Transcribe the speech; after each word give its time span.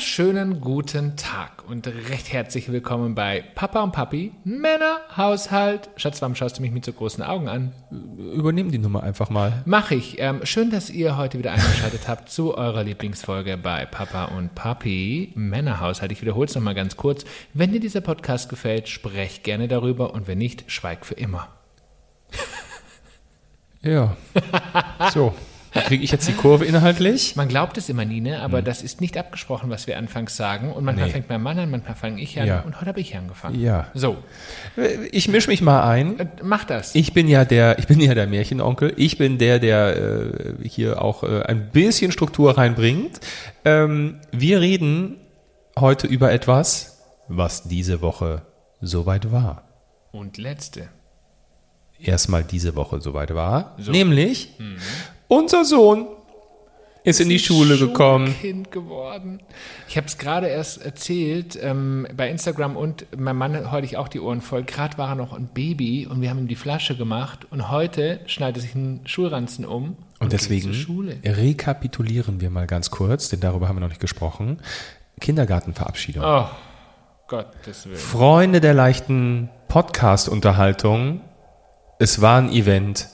wunderschönen 0.00 0.62
guten 0.62 1.16
Tag 1.16 1.68
und 1.68 1.86
recht 1.86 2.32
herzlich 2.32 2.72
willkommen 2.72 3.14
bei 3.14 3.44
Papa 3.54 3.82
und 3.82 3.92
Papi, 3.92 4.32
Männer, 4.44 5.02
Haushalt. 5.14 5.90
Schatz, 5.96 6.22
warum 6.22 6.34
schaust 6.34 6.56
du 6.56 6.62
mich 6.62 6.70
mit 6.70 6.86
so 6.86 6.94
großen 6.94 7.22
Augen 7.22 7.50
an? 7.50 7.74
Übernehmen 8.16 8.70
die 8.70 8.78
Nummer 8.78 9.02
einfach 9.02 9.28
mal. 9.28 9.62
Mach 9.66 9.90
ich. 9.90 10.18
Ähm, 10.18 10.40
schön, 10.46 10.70
dass 10.70 10.88
ihr 10.88 11.18
heute 11.18 11.38
wieder 11.38 11.52
eingeschaltet 11.52 12.08
habt 12.08 12.30
zu 12.30 12.56
eurer 12.56 12.82
Lieblingsfolge 12.82 13.58
bei 13.58 13.84
Papa 13.84 14.24
und 14.34 14.54
Papi, 14.54 15.34
Männerhaushalt. 15.34 16.12
Ich 16.12 16.22
wiederhole 16.22 16.46
es 16.46 16.54
nochmal 16.54 16.74
ganz 16.74 16.96
kurz. 16.96 17.26
Wenn 17.52 17.70
dir 17.70 17.80
dieser 17.80 18.00
Podcast 18.00 18.48
gefällt, 18.48 18.88
sprecht 18.88 19.44
gerne 19.44 19.68
darüber 19.68 20.14
und 20.14 20.26
wenn 20.26 20.38
nicht, 20.38 20.64
schweig 20.72 21.04
für 21.04 21.14
immer. 21.14 21.48
Ja. 23.82 24.16
So. 25.12 25.34
Kriege 25.72 26.02
ich 26.02 26.10
jetzt 26.10 26.26
die 26.26 26.32
Kurve 26.32 26.64
inhaltlich? 26.64 27.36
Man 27.36 27.46
glaubt 27.48 27.78
es 27.78 27.88
immer 27.88 28.04
nie, 28.04 28.20
ne? 28.20 28.40
aber 28.42 28.58
Hm. 28.58 28.64
das 28.64 28.82
ist 28.82 29.00
nicht 29.00 29.16
abgesprochen, 29.16 29.70
was 29.70 29.86
wir 29.86 29.96
anfangs 29.98 30.36
sagen. 30.36 30.72
Und 30.72 30.84
manchmal 30.84 31.06
Nee. 31.06 31.12
fängt 31.12 31.28
mein 31.28 31.40
Mann 31.42 31.58
an, 31.58 31.70
manchmal 31.70 31.94
fange 31.94 32.20
ich 32.20 32.40
an 32.40 32.46
Ja. 32.46 32.60
und 32.60 32.76
heute 32.76 32.86
habe 32.86 33.00
ich 33.00 33.16
angefangen. 33.16 33.60
Ja. 33.60 33.86
So, 33.94 34.18
Ich 35.12 35.28
mische 35.28 35.48
mich 35.48 35.62
mal 35.62 35.82
ein. 35.88 36.18
äh, 36.18 36.26
mach 36.42 36.64
das. 36.64 36.94
Ich 36.94 37.12
bin 37.12 37.28
ja 37.28 37.44
der, 37.44 37.78
ich 37.78 37.86
bin 37.86 38.00
ja 38.00 38.14
der 38.14 38.26
Märchenonkel. 38.26 38.92
Ich 38.96 39.16
bin 39.18 39.38
der, 39.38 39.58
der 39.60 39.96
äh, 39.96 40.68
hier 40.68 41.00
auch 41.02 41.22
äh, 41.22 41.42
ein 41.42 41.70
bisschen 41.70 42.10
Struktur 42.12 42.56
reinbringt. 42.58 43.20
Ähm, 43.64 44.20
wir 44.32 44.60
reden 44.60 45.16
heute 45.78 46.06
über 46.08 46.32
etwas, 46.32 46.98
was 47.28 47.62
diese 47.64 48.02
Woche 48.02 48.42
soweit 48.80 49.30
war. 49.30 49.62
Und 50.10 50.36
letzte. 50.38 50.88
Erstmal 52.00 52.42
diese 52.42 52.74
Woche 52.76 53.00
soweit 53.00 53.34
war. 53.34 53.76
So. 53.78 53.92
Nämlich, 53.92 54.56
unser 55.30 55.64
Sohn 55.64 56.08
ist 57.02 57.20
in 57.20 57.28
die 57.28 57.38
Schule 57.38 57.78
gekommen. 57.78 58.34
Kind 58.40 58.70
geworden. 58.70 59.40
Ich 59.88 59.96
habe 59.96 60.06
es 60.06 60.18
gerade 60.18 60.48
erst 60.48 60.84
erzählt 60.84 61.58
ähm, 61.62 62.06
bei 62.14 62.28
Instagram 62.28 62.76
und 62.76 63.06
mein 63.16 63.36
Mann 63.36 63.70
heute 63.70 63.98
auch 63.98 64.08
die 64.08 64.20
Ohren 64.20 64.42
voll. 64.42 64.64
Gerade 64.64 64.98
war 64.98 65.10
er 65.10 65.14
noch 65.14 65.32
ein 65.32 65.48
Baby 65.48 66.06
und 66.06 66.20
wir 66.20 66.28
haben 66.28 66.40
ihm 66.40 66.48
die 66.48 66.56
Flasche 66.56 66.96
gemacht 66.96 67.46
und 67.50 67.70
heute 67.70 68.20
schneidet 68.26 68.58
er 68.58 68.62
sich 68.62 68.74
einen 68.74 69.06
Schulranzen 69.06 69.64
um 69.64 69.96
Und 70.18 70.32
deswegen 70.32 70.72
zur 70.72 70.74
Schule. 70.74 71.16
rekapitulieren 71.24 72.40
wir 72.40 72.50
mal 72.50 72.66
ganz 72.66 72.90
kurz, 72.90 73.30
denn 73.30 73.40
darüber 73.40 73.68
haben 73.68 73.76
wir 73.76 73.80
noch 73.80 73.88
nicht 73.88 74.00
gesprochen. 74.00 74.60
Kindergartenverabschiedung. 75.20 76.22
Oh, 76.24 76.46
Gottes 77.28 77.86
Willen. 77.86 77.96
Freunde 77.96 78.60
der 78.60 78.74
leichten 78.74 79.48
Podcast-Unterhaltung, 79.68 81.22
es 81.98 82.20
war 82.20 82.38
ein 82.38 82.50
Event. 82.50 83.08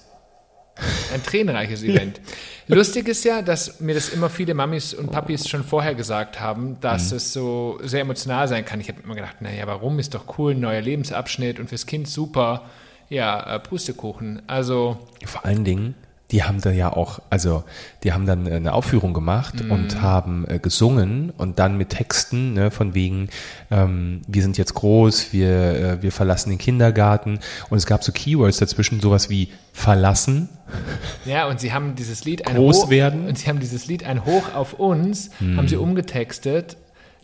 Ein 1.14 1.22
tränenreiches 1.22 1.82
Event. 1.82 2.20
Lustig 2.69 3.08
ist 3.08 3.24
ja, 3.24 3.41
dass 3.42 3.80
mir 3.80 3.94
das 3.94 4.10
immer 4.10 4.28
viele 4.28 4.52
Mamis 4.55 4.92
und 4.92 5.10
Papis 5.10 5.48
schon 5.48 5.64
vorher 5.64 5.94
gesagt 5.94 6.41
haben, 6.41 6.78
dass 6.80 7.10
Mhm. 7.12 7.16
es 7.16 7.32
so 7.32 7.78
sehr 7.82 8.00
emotional 8.00 8.46
sein 8.48 8.64
kann. 8.64 8.80
Ich 8.80 8.88
habe 8.88 9.00
immer 9.02 9.14
gedacht, 9.14 9.41
naja, 9.41 9.66
warum 9.66 9.98
ist 9.98 10.14
doch 10.14 10.38
cool, 10.38 10.52
ein 10.52 10.60
neuer 10.60 10.80
Lebensabschnitt 10.82 11.58
und 11.60 11.69
fürs 11.69 11.86
Kind 11.86 12.08
super. 12.08 12.62
Ja, 13.08 13.54
äh, 13.56 13.60
Pustekuchen. 13.60 14.42
Also, 14.48 14.98
Vor 15.24 15.44
allen 15.47 15.64
Dingen, 15.64 15.94
die 16.32 16.42
haben 16.42 16.60
da 16.60 16.70
ja 16.70 16.92
auch, 16.92 17.20
also 17.30 17.62
die 18.02 18.12
haben 18.12 18.27
dann 18.27 18.48
eine 18.48 18.72
Aufführung 18.72 19.14
gemacht 19.14 19.62
und 19.69 20.00
haben 20.02 20.44
äh, 20.48 20.58
gesungen 20.58 21.30
und 21.36 21.58
dann 21.58 21.77
mit 21.77 21.91
Texten, 21.91 22.55
ne, 22.55 22.70
von 22.70 22.94
wegen, 22.94 23.28
ähm, 23.70 24.22
wir 24.27 24.42
sind 24.42 24.58
jetzt 24.58 24.74
groß, 24.74 25.32
wir, 25.32 25.50
äh, 25.50 26.02
wir 26.02 26.10
verlassen 26.10 26.50
den 26.50 26.58
Kindergarten 26.58 27.38
und 27.70 27.78
es 27.78 27.86
gab 27.86 28.02
so 28.02 28.10
Keywords 28.10 28.58
dazwischen, 28.58 29.00
sowas 29.00 29.30
wie 29.30 29.48
verlassen, 29.72 30.48
ja, 31.25 31.47
und 31.47 31.60
sie 31.60 31.72
haben 31.72 31.94
dieses 31.94 32.25
Lied 32.25 32.47
ein 32.48 32.56
Groß 32.56 32.84
Hoch, 32.84 32.91
werden. 32.91 33.28
Und 33.28 33.38
sie 33.38 33.48
haben 33.48 33.60
dieses 33.60 33.86
Lied 33.86 34.04
ein 34.04 34.25
Hoch 34.25 34.53
auf 34.53 34.75
uns, 34.75 35.31
haben 35.56 35.69
sie 35.69 35.76
umgetextet. 35.76 36.76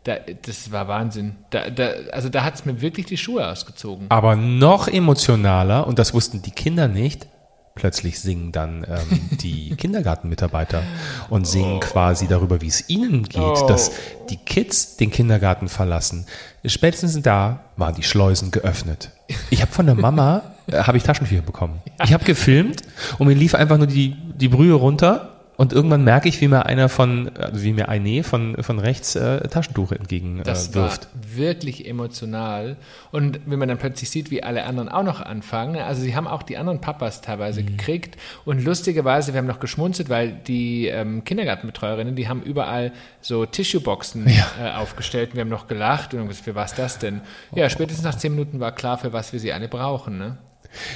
Da, 0.04 0.16
das 0.42 0.72
war 0.72 0.88
Wahnsinn. 0.88 1.36
Da, 1.50 1.70
da, 1.70 1.90
also 2.12 2.28
da 2.28 2.44
hat 2.44 2.54
es 2.54 2.64
mir 2.64 2.80
wirklich 2.80 3.06
die 3.06 3.16
Schuhe 3.16 3.48
ausgezogen. 3.48 4.06
aber 4.10 4.34
noch 4.36 4.88
emotionaler 4.88 5.86
und 5.86 5.98
das 5.98 6.12
wussten 6.12 6.42
die 6.42 6.50
Kinder 6.50 6.88
nicht. 6.88 7.26
Plötzlich 7.74 8.20
singen 8.20 8.52
dann 8.52 8.84
ähm, 8.88 9.28
die 9.40 9.74
Kindergartenmitarbeiter 9.76 10.82
und 11.30 11.46
singen 11.46 11.80
quasi 11.80 12.28
darüber, 12.28 12.60
wie 12.60 12.68
es 12.68 12.88
ihnen 12.88 13.24
geht, 13.24 13.40
Oh. 13.40 13.66
dass 13.66 13.92
die 14.30 14.36
Kids 14.36 14.96
den 14.96 15.10
Kindergarten 15.10 15.68
verlassen. 15.68 16.26
Spätestens 16.64 17.20
da 17.22 17.60
waren 17.76 17.94
die 17.94 18.02
Schleusen 18.02 18.50
geöffnet. 18.50 19.10
Ich 19.50 19.62
habe 19.62 19.72
von 19.72 19.86
der 19.86 19.94
Mama 19.94 20.42
äh, 20.66 20.82
habe 20.82 20.96
ich 20.98 21.02
Taschentücher 21.02 21.42
bekommen. 21.42 21.80
Ich 22.04 22.12
habe 22.12 22.24
gefilmt 22.24 22.82
und 23.18 23.26
mir 23.26 23.34
lief 23.34 23.54
einfach 23.54 23.78
nur 23.78 23.86
die 23.86 24.16
die 24.34 24.48
Brühe 24.48 24.74
runter 24.74 25.31
und 25.62 25.72
irgendwann 25.72 26.02
merke 26.04 26.28
ich, 26.28 26.40
wie 26.40 26.48
mir 26.48 26.66
einer 26.66 26.88
von 26.88 27.30
also 27.36 27.62
wie 27.62 27.72
mir 27.72 27.88
eine 27.88 28.22
von 28.24 28.56
von 28.62 28.78
rechts 28.78 29.14
äh, 29.16 29.46
Taschentuch 29.48 29.92
entgegen 29.92 30.40
äh, 30.40 30.42
Das 30.42 30.74
wirft. 30.74 31.08
war 31.14 31.36
wirklich 31.36 31.88
emotional. 31.88 32.76
Und 33.12 33.40
wenn 33.46 33.58
man 33.58 33.68
dann 33.68 33.78
plötzlich 33.78 34.10
sieht, 34.10 34.30
wie 34.30 34.42
alle 34.42 34.64
anderen 34.64 34.88
auch 34.88 35.04
noch 35.04 35.20
anfangen, 35.20 35.76
also 35.80 36.02
sie 36.02 36.14
haben 36.16 36.26
auch 36.26 36.42
die 36.42 36.58
anderen 36.58 36.80
Papas 36.80 37.20
teilweise 37.22 37.62
Mhm. 37.62 37.66
gekriegt. 37.76 38.16
Und 38.44 38.64
lustigerweise, 38.64 39.32
wir 39.32 39.38
haben 39.38 39.46
noch 39.46 39.60
geschmunzelt, 39.60 40.08
weil 40.08 40.32
die 40.32 40.88
ähm, 40.88 41.22
Kindergartenbetreuerinnen, 41.24 42.16
die 42.16 42.28
haben 42.28 42.42
überall 42.42 42.92
so 43.20 43.46
Tissueboxen 43.46 44.26
äh, 44.26 44.70
aufgestellt. 44.76 45.30
Und 45.30 45.34
wir 45.36 45.40
haben 45.42 45.48
noch 45.48 45.68
gelacht 45.68 46.12
und 46.14 46.32
für 46.34 46.54
was 46.56 46.74
das 46.74 46.98
denn? 46.98 47.20
Ja, 47.54 47.70
spätestens 47.70 48.04
nach 48.04 48.16
zehn 48.16 48.32
Minuten 48.32 48.58
war 48.58 48.72
klar, 48.72 48.98
für 48.98 49.12
was 49.12 49.32
wir 49.32 49.38
sie 49.40 49.52
alle 49.52 49.68
brauchen. 49.68 50.18
Ne? 50.18 50.38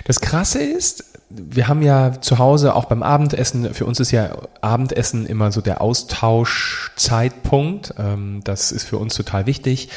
Das 0.05 0.21
Krasse 0.21 0.63
ist, 0.63 1.05
wir 1.29 1.69
haben 1.69 1.83
ja 1.83 2.19
zu 2.21 2.39
Hause 2.39 2.75
auch 2.75 2.87
beim 2.87 3.03
Abendessen, 3.03 3.75
für 3.75 3.85
uns 3.85 4.01
ist 4.01 4.13
ja 4.13 4.39
Abendessen 4.61 5.27
immer 5.27 5.53
so 5.53 5.61
der 5.61 5.81
Austauschzeitpunkt. 5.81 7.95
Ähm, 7.99 8.41
das 8.45 8.73
ist 8.73 8.85
für 8.85 8.99
uns 8.99 9.15
total 9.15 9.47
wichtig. 9.47 9.89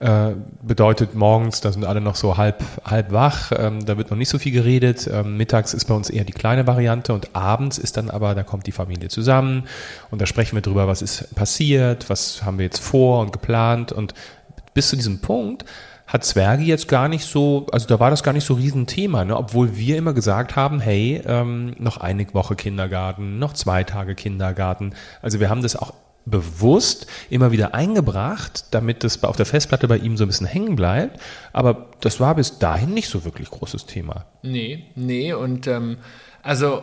Äh, 0.00 0.34
bedeutet 0.62 1.16
morgens, 1.16 1.60
da 1.60 1.72
sind 1.72 1.84
alle 1.84 2.00
noch 2.00 2.14
so 2.14 2.36
halb, 2.36 2.62
halb 2.84 3.10
wach, 3.10 3.50
ähm, 3.50 3.84
da 3.84 3.98
wird 3.98 4.12
noch 4.12 4.16
nicht 4.16 4.28
so 4.28 4.38
viel 4.38 4.52
geredet. 4.52 5.10
Ähm, 5.12 5.36
mittags 5.36 5.74
ist 5.74 5.86
bei 5.86 5.94
uns 5.94 6.08
eher 6.08 6.22
die 6.22 6.32
kleine 6.32 6.68
Variante 6.68 7.12
und 7.12 7.34
abends 7.34 7.78
ist 7.78 7.96
dann 7.96 8.08
aber, 8.08 8.36
da 8.36 8.44
kommt 8.44 8.68
die 8.68 8.72
Familie 8.72 9.08
zusammen 9.08 9.64
und 10.12 10.22
da 10.22 10.26
sprechen 10.26 10.56
wir 10.56 10.62
drüber, 10.62 10.86
was 10.86 11.02
ist 11.02 11.34
passiert, 11.34 12.08
was 12.08 12.44
haben 12.44 12.58
wir 12.58 12.64
jetzt 12.64 12.78
vor 12.78 13.20
und 13.20 13.32
geplant 13.32 13.90
und 13.90 14.14
bis 14.72 14.88
zu 14.88 14.94
diesem 14.94 15.20
Punkt 15.20 15.64
hat 16.08 16.24
Zwerge 16.24 16.64
jetzt 16.64 16.88
gar 16.88 17.06
nicht 17.08 17.26
so, 17.26 17.66
also 17.70 17.86
da 17.86 18.00
war 18.00 18.10
das 18.10 18.22
gar 18.22 18.32
nicht 18.32 18.44
so 18.44 18.54
Riesenthema, 18.54 19.24
ne? 19.24 19.36
obwohl 19.36 19.76
wir 19.76 19.98
immer 19.98 20.14
gesagt 20.14 20.56
haben, 20.56 20.80
hey, 20.80 21.22
ähm, 21.26 21.74
noch 21.78 21.98
eine 21.98 22.26
Woche 22.32 22.56
Kindergarten, 22.56 23.38
noch 23.38 23.52
zwei 23.52 23.84
Tage 23.84 24.14
Kindergarten. 24.14 24.94
Also 25.20 25.38
wir 25.38 25.50
haben 25.50 25.62
das 25.62 25.76
auch 25.76 25.92
bewusst 26.24 27.06
immer 27.30 27.52
wieder 27.52 27.74
eingebracht, 27.74 28.66
damit 28.70 29.04
das 29.04 29.22
auf 29.22 29.36
der 29.36 29.46
Festplatte 29.46 29.86
bei 29.86 29.98
ihm 29.98 30.16
so 30.16 30.24
ein 30.24 30.28
bisschen 30.28 30.46
hängen 30.46 30.76
bleibt. 30.76 31.20
Aber 31.52 31.90
das 32.00 32.20
war 32.20 32.34
bis 32.34 32.58
dahin 32.58 32.94
nicht 32.94 33.08
so 33.08 33.24
wirklich 33.24 33.50
großes 33.50 33.86
Thema. 33.86 34.26
Nee, 34.42 34.86
nee. 34.94 35.32
Und 35.34 35.66
ähm, 35.66 35.98
also 36.42 36.82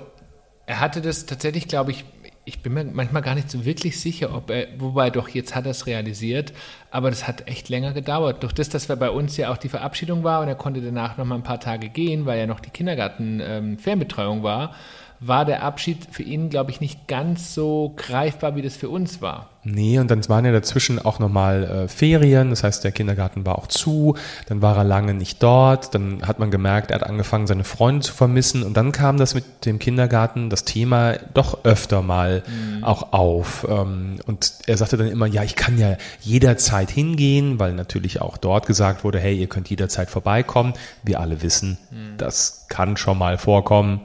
er 0.67 0.79
hatte 0.79 1.01
das 1.01 1.25
tatsächlich, 1.25 1.67
glaube 1.67 1.91
ich, 1.91 2.05
ich 2.45 2.61
bin 2.61 2.73
mir 2.73 2.83
manchmal 2.83 3.23
gar 3.23 3.33
nicht 3.35 3.49
so 3.49 3.65
wirklich 3.65 3.99
sicher, 3.99 4.33
ob 4.35 4.51
er, 4.51 4.67
wobei 4.77 5.09
doch 5.09 5.29
jetzt 5.29 5.55
hat 5.55 5.65
er 5.65 5.71
es 5.71 5.87
realisiert, 5.87 6.53
aber 6.91 7.09
das 7.09 7.27
hat 7.27 7.47
echt 7.47 7.69
länger 7.69 7.93
gedauert. 7.93 8.43
Durch 8.43 8.53
das, 8.53 8.69
dass 8.69 8.87
wir 8.87 8.95
bei 8.95 9.09
uns 9.09 9.35
ja 9.35 9.51
auch 9.51 9.57
die 9.57 9.69
Verabschiedung 9.69 10.23
war 10.23 10.41
und 10.41 10.47
er 10.47 10.55
konnte 10.55 10.81
danach 10.81 11.17
noch 11.17 11.25
mal 11.25 11.35
ein 11.35 11.43
paar 11.43 11.59
Tage 11.59 11.89
gehen, 11.89 12.25
weil 12.27 12.39
ja 12.39 12.45
noch 12.45 12.59
die 12.59 12.69
Kindergarten-Fernbetreuung 12.69 14.43
war, 14.43 14.75
war 15.19 15.45
der 15.45 15.63
Abschied 15.63 16.07
für 16.11 16.23
ihn, 16.23 16.49
glaube 16.49 16.71
ich, 16.71 16.81
nicht 16.81 17.07
ganz 17.07 17.53
so 17.53 17.93
greifbar, 17.95 18.55
wie 18.55 18.61
das 18.61 18.75
für 18.75 18.89
uns 18.89 19.21
war. 19.21 19.49
Nee, 19.67 19.97
und 19.97 20.11
dann 20.11 20.27
waren 20.29 20.45
ja 20.45 20.51
dazwischen 20.51 20.99
auch 21.03 21.17
nochmal 21.17 21.63
äh, 21.63 21.87
Ferien, 21.87 22.51
das 22.51 22.63
heißt, 22.63 22.83
der 22.83 22.91
Kindergarten 22.91 23.47
war 23.47 23.57
auch 23.57 23.65
zu, 23.65 24.15
dann 24.45 24.61
war 24.61 24.77
er 24.77 24.83
lange 24.83 25.15
nicht 25.15 25.41
dort, 25.41 25.95
dann 25.95 26.27
hat 26.27 26.37
man 26.37 26.51
gemerkt, 26.51 26.91
er 26.91 26.99
hat 26.99 27.07
angefangen, 27.07 27.47
seine 27.47 27.63
Freunde 27.63 28.01
zu 28.01 28.13
vermissen. 28.13 28.61
Und 28.61 28.77
dann 28.77 28.91
kam 28.91 29.17
das 29.17 29.33
mit 29.33 29.65
dem 29.65 29.79
Kindergarten, 29.79 30.51
das 30.51 30.65
Thema 30.65 31.13
doch 31.33 31.65
öfter 31.65 32.03
mal 32.03 32.43
auch 32.83 33.11
auf. 33.13 33.65
Ähm, 33.67 34.19
und 34.27 34.53
er 34.67 34.77
sagte 34.77 34.97
dann 34.97 35.07
immer, 35.07 35.25
ja, 35.25 35.43
ich 35.43 35.55
kann 35.55 35.79
ja 35.79 35.97
jederzeit 36.21 36.91
hingehen, 36.91 37.59
weil 37.59 37.73
natürlich 37.73 38.21
auch 38.21 38.37
dort 38.37 38.67
gesagt 38.67 39.03
wurde, 39.03 39.19
hey, 39.19 39.35
ihr 39.35 39.47
könnt 39.47 39.69
jederzeit 39.69 40.11
vorbeikommen. 40.11 40.73
Wir 41.01 41.19
alle 41.19 41.41
wissen, 41.41 41.79
das 42.17 42.65
kann 42.69 42.97
schon 42.97 43.17
mal 43.17 43.37
vorkommen, 43.39 44.01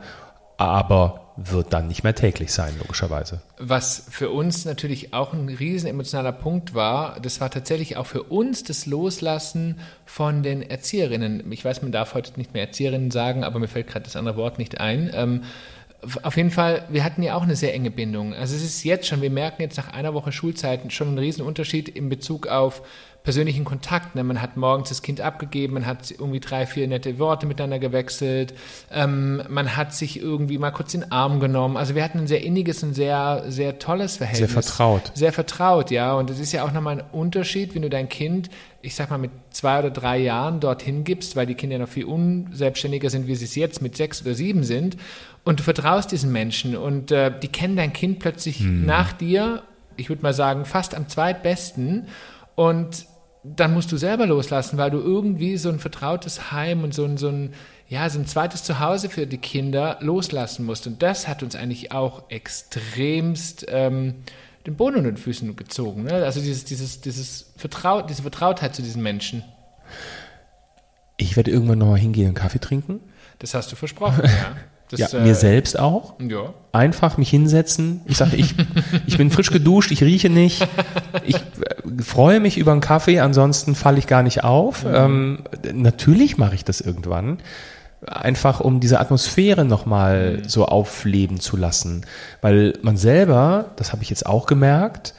aber 0.61 1.21
wird 1.37 1.73
dann 1.73 1.89
nicht 1.89 2.05
mehr 2.05 2.15
täglich 2.15 2.53
sein, 2.53 2.75
logischerweise. 2.79 3.41
Was 3.59 4.05
für 4.11 4.29
uns 4.29 4.67
natürlich 4.67 5.15
auch 5.15 5.33
ein 5.33 5.49
riesen 5.49 5.89
emotionaler 5.89 6.33
Punkt 6.33 6.75
war, 6.75 7.19
das 7.21 7.41
war 7.41 7.51
tatsächlich 7.51 7.97
auch 7.97 8.07
für 8.07 8.25
uns 8.25 8.63
das 8.63 8.85
Loslassen 8.85 9.81
von 10.05 10.43
den 10.43 10.61
Erzieherinnen. 10.61 11.51
Ich 11.51 11.65
weiß, 11.65 11.81
man 11.81 11.93
darf 11.93 12.13
heute 12.13 12.37
nicht 12.37 12.53
mehr 12.53 12.65
Erzieherinnen 12.67 13.11
sagen, 13.11 13.43
aber 13.43 13.59
mir 13.59 13.69
fällt 13.69 13.87
gerade 13.87 14.05
das 14.05 14.17
andere 14.17 14.37
Wort 14.37 14.59
nicht 14.59 14.81
ein. 14.81 15.11
Ähm, 15.15 15.45
auf 16.23 16.37
jeden 16.37 16.51
Fall, 16.51 16.85
wir 16.91 17.05
hatten 17.05 17.23
ja 17.23 17.35
auch 17.35 17.43
eine 17.43 17.57
sehr 17.57 17.73
enge 17.73 17.91
Bindung. 17.91 18.35
Also 18.35 18.55
es 18.55 18.63
ist 18.63 18.85
jetzt 18.85 19.07
schon, 19.07 19.23
wir 19.23 19.31
merken 19.31 19.63
jetzt 19.63 19.79
nach 19.79 19.93
einer 19.93 20.13
Woche 20.13 20.33
Schulzeit 20.33 20.93
schon 20.93 21.09
einen 21.09 21.19
riesen 21.19 21.45
Unterschied 21.45 21.89
in 21.89 22.11
Bezug 22.11 22.49
auf 22.49 22.83
persönlichen 23.23 23.65
Kontakt. 23.65 24.15
Ne? 24.15 24.25
Man 24.25 24.41
hat 24.41 24.57
morgens 24.57 24.89
das 24.89 25.03
Kind 25.03 25.21
abgegeben, 25.21 25.75
man 25.75 25.87
hat 25.87 26.11
irgendwie 26.11 26.41
drei, 26.41 26.67
vier 26.67 26.89
nette 26.89 27.19
Worte 27.19 27.47
miteinander 27.47 27.79
gewechselt, 27.79 28.55
ähm, 28.91 29.43
man 29.49 29.77
hat 29.77 29.95
sich 29.95 30.21
irgendwie 30.21 30.59
mal 30.59 30.71
kurz 30.71 30.93
den 30.93 31.13
Arm 31.13 31.41
genommen. 31.41 31.77
Also 31.77 31.95
wir 31.95 32.03
hatten 32.03 32.21
ein 32.21 32.27
sehr 32.27 32.43
inniges 32.43 32.83
und 32.83 32.95
sehr, 32.95 33.45
sehr 33.49 33.79
tolles 33.79 34.17
Verhältnis. 34.17 34.51
Sehr 34.51 34.63
vertraut. 34.63 35.13
Sehr 35.15 35.33
vertraut, 35.33 35.91
ja. 35.91 36.15
Und 36.15 36.31
es 36.31 36.39
ist 36.39 36.53
ja 36.53 36.65
auch 36.65 36.73
nochmal 36.73 37.01
ein 37.01 37.05
Unterschied, 37.13 37.75
wenn 37.75 37.83
du 37.83 37.91
dein 37.91 38.09
Kind, 38.09 38.49
ich 38.81 38.95
sag 38.95 39.11
mal, 39.11 39.19
mit 39.19 39.31
zwei 39.51 39.81
oder 39.81 39.91
drei 39.91 40.19
Jahren 40.19 40.61
dorthin 40.61 41.05
gibst, 41.05 41.37
weil 41.37 41.47
die 41.47 41.55
Kinder 41.55 41.79
noch 41.79 41.89
viel 41.89 42.07
unselbstständiger 42.07 43.11
sind, 43.11 43.27
wie 43.27 43.35
sie 43.35 43.45
es 43.45 43.55
jetzt 43.55 43.83
mit 43.83 43.97
sechs 43.97 44.23
oder 44.23 44.35
sieben 44.35 44.65
sind. 44.65 44.97
Und 45.45 45.61
du 45.61 45.63
vertraust 45.63 46.13
diesen 46.13 46.33
Menschen 46.33 46.77
und 46.77 47.11
äh, 47.11 47.33
die 47.39 47.49
kennen 47.49 47.77
dein 47.77 47.93
Kind 47.93 48.19
plötzlich 48.19 48.61
hm. 48.61 48.87
nach 48.87 49.13
dir, 49.13 49.63
ich 49.97 50.09
würde 50.09 50.23
mal 50.23 50.35
sagen, 50.35 50.65
fast 50.65 50.95
am 50.95 51.09
zweitbesten. 51.09 52.07
Und 52.55 53.07
dann 53.43 53.73
musst 53.73 53.91
du 53.91 53.97
selber 53.97 54.27
loslassen, 54.27 54.77
weil 54.77 54.91
du 54.91 54.99
irgendwie 54.99 55.57
so 55.57 55.71
ein 55.71 55.79
vertrautes 55.79 56.53
Heim 56.53 56.85
und 56.85 56.93
so 56.93 57.05
ein, 57.05 57.17
so 57.17 57.29
ein, 57.29 57.55
ja, 57.89 58.09
so 58.11 58.19
ein 58.19 58.27
zweites 58.27 58.63
Zuhause 58.65 59.09
für 59.09 59.27
die 59.27 59.39
Kinder 59.39 59.99
loslassen 60.01 60.67
musst. 60.67 60.87
Und 60.87 61.03
das 61.03 61.27
hat 61.27 61.43
uns 61.43 61.57
eigentlich 61.57 61.93
auch 61.93 62.31
extremst 62.31 63.67
ähm, 63.69 64.17
den 64.67 64.77
Boden 64.77 64.97
unter 64.97 65.11
den 65.11 65.17
Füßen 65.17 65.57
gezogen. 65.57 66.05
Ne? 66.05 66.13
Also 66.13 66.41
dieses, 66.41 66.65
dieses, 66.65 67.01
dieses 67.01 67.53
Vertraut, 67.57 68.11
diese 68.11 68.23
Vertrautheit 68.23 68.75
zu 68.75 68.83
diesen 68.83 69.03
Menschen. 69.03 69.43
Ich 71.17 71.37
werde 71.37 71.51
irgendwann 71.51 71.79
nochmal 71.79 71.99
hingehen 71.99 72.29
und 72.29 72.35
Kaffee 72.35 72.61
trinken. 72.61 73.01
Das 73.39 73.55
hast 73.55 73.73
du 73.73 73.77
versprochen, 73.77 74.23
ja. 74.25 74.57
Das, 74.91 75.13
ja, 75.13 75.21
äh, 75.21 75.23
mir 75.23 75.37
selbst 75.37 75.79
auch. 75.79 76.15
Ja. 76.19 76.53
Einfach 76.73 77.17
mich 77.17 77.31
hinsetzen. 77.31 78.01
Ich 78.07 78.17
sage, 78.17 78.35
ich, 78.35 78.57
ich 79.07 79.17
bin 79.19 79.31
frisch 79.31 79.53
geduscht, 79.53 79.93
ich 79.93 80.03
rieche 80.03 80.29
nicht. 80.29 80.67
Ich 81.25 81.37
äh, 81.37 81.41
freue 82.01 82.41
mich 82.41 82.59
über 82.59 82.73
einen 82.73 82.81
Kaffee, 82.81 83.21
ansonsten 83.21 83.75
falle 83.75 83.99
ich 83.99 84.07
gar 84.07 84.23
nicht 84.23 84.45
auf. 84.45 84.85
Mhm. 84.85 84.95
Ähm, 84.95 85.39
natürlich 85.73 86.39
mache 86.39 86.55
ich 86.55 86.65
das 86.65 86.81
irgendwann. 86.81 87.39
Einfach 88.07 88.61
um 88.61 88.81
diese 88.81 88.99
Atmosphäre 89.01 89.65
nochmal 89.65 90.39
mhm. 90.39 90.49
so 90.49 90.67
aufleben 90.67 91.41
zu 91.41 91.57
lassen. 91.57 92.07
Weil 92.41 92.75
man 92.83 92.97
selber, 92.97 93.67
das 93.77 93.93
habe 93.93 94.03
ich 94.03 94.11
jetzt 94.11 94.27
auch 94.27 94.47
gemerkt, 94.47 95.15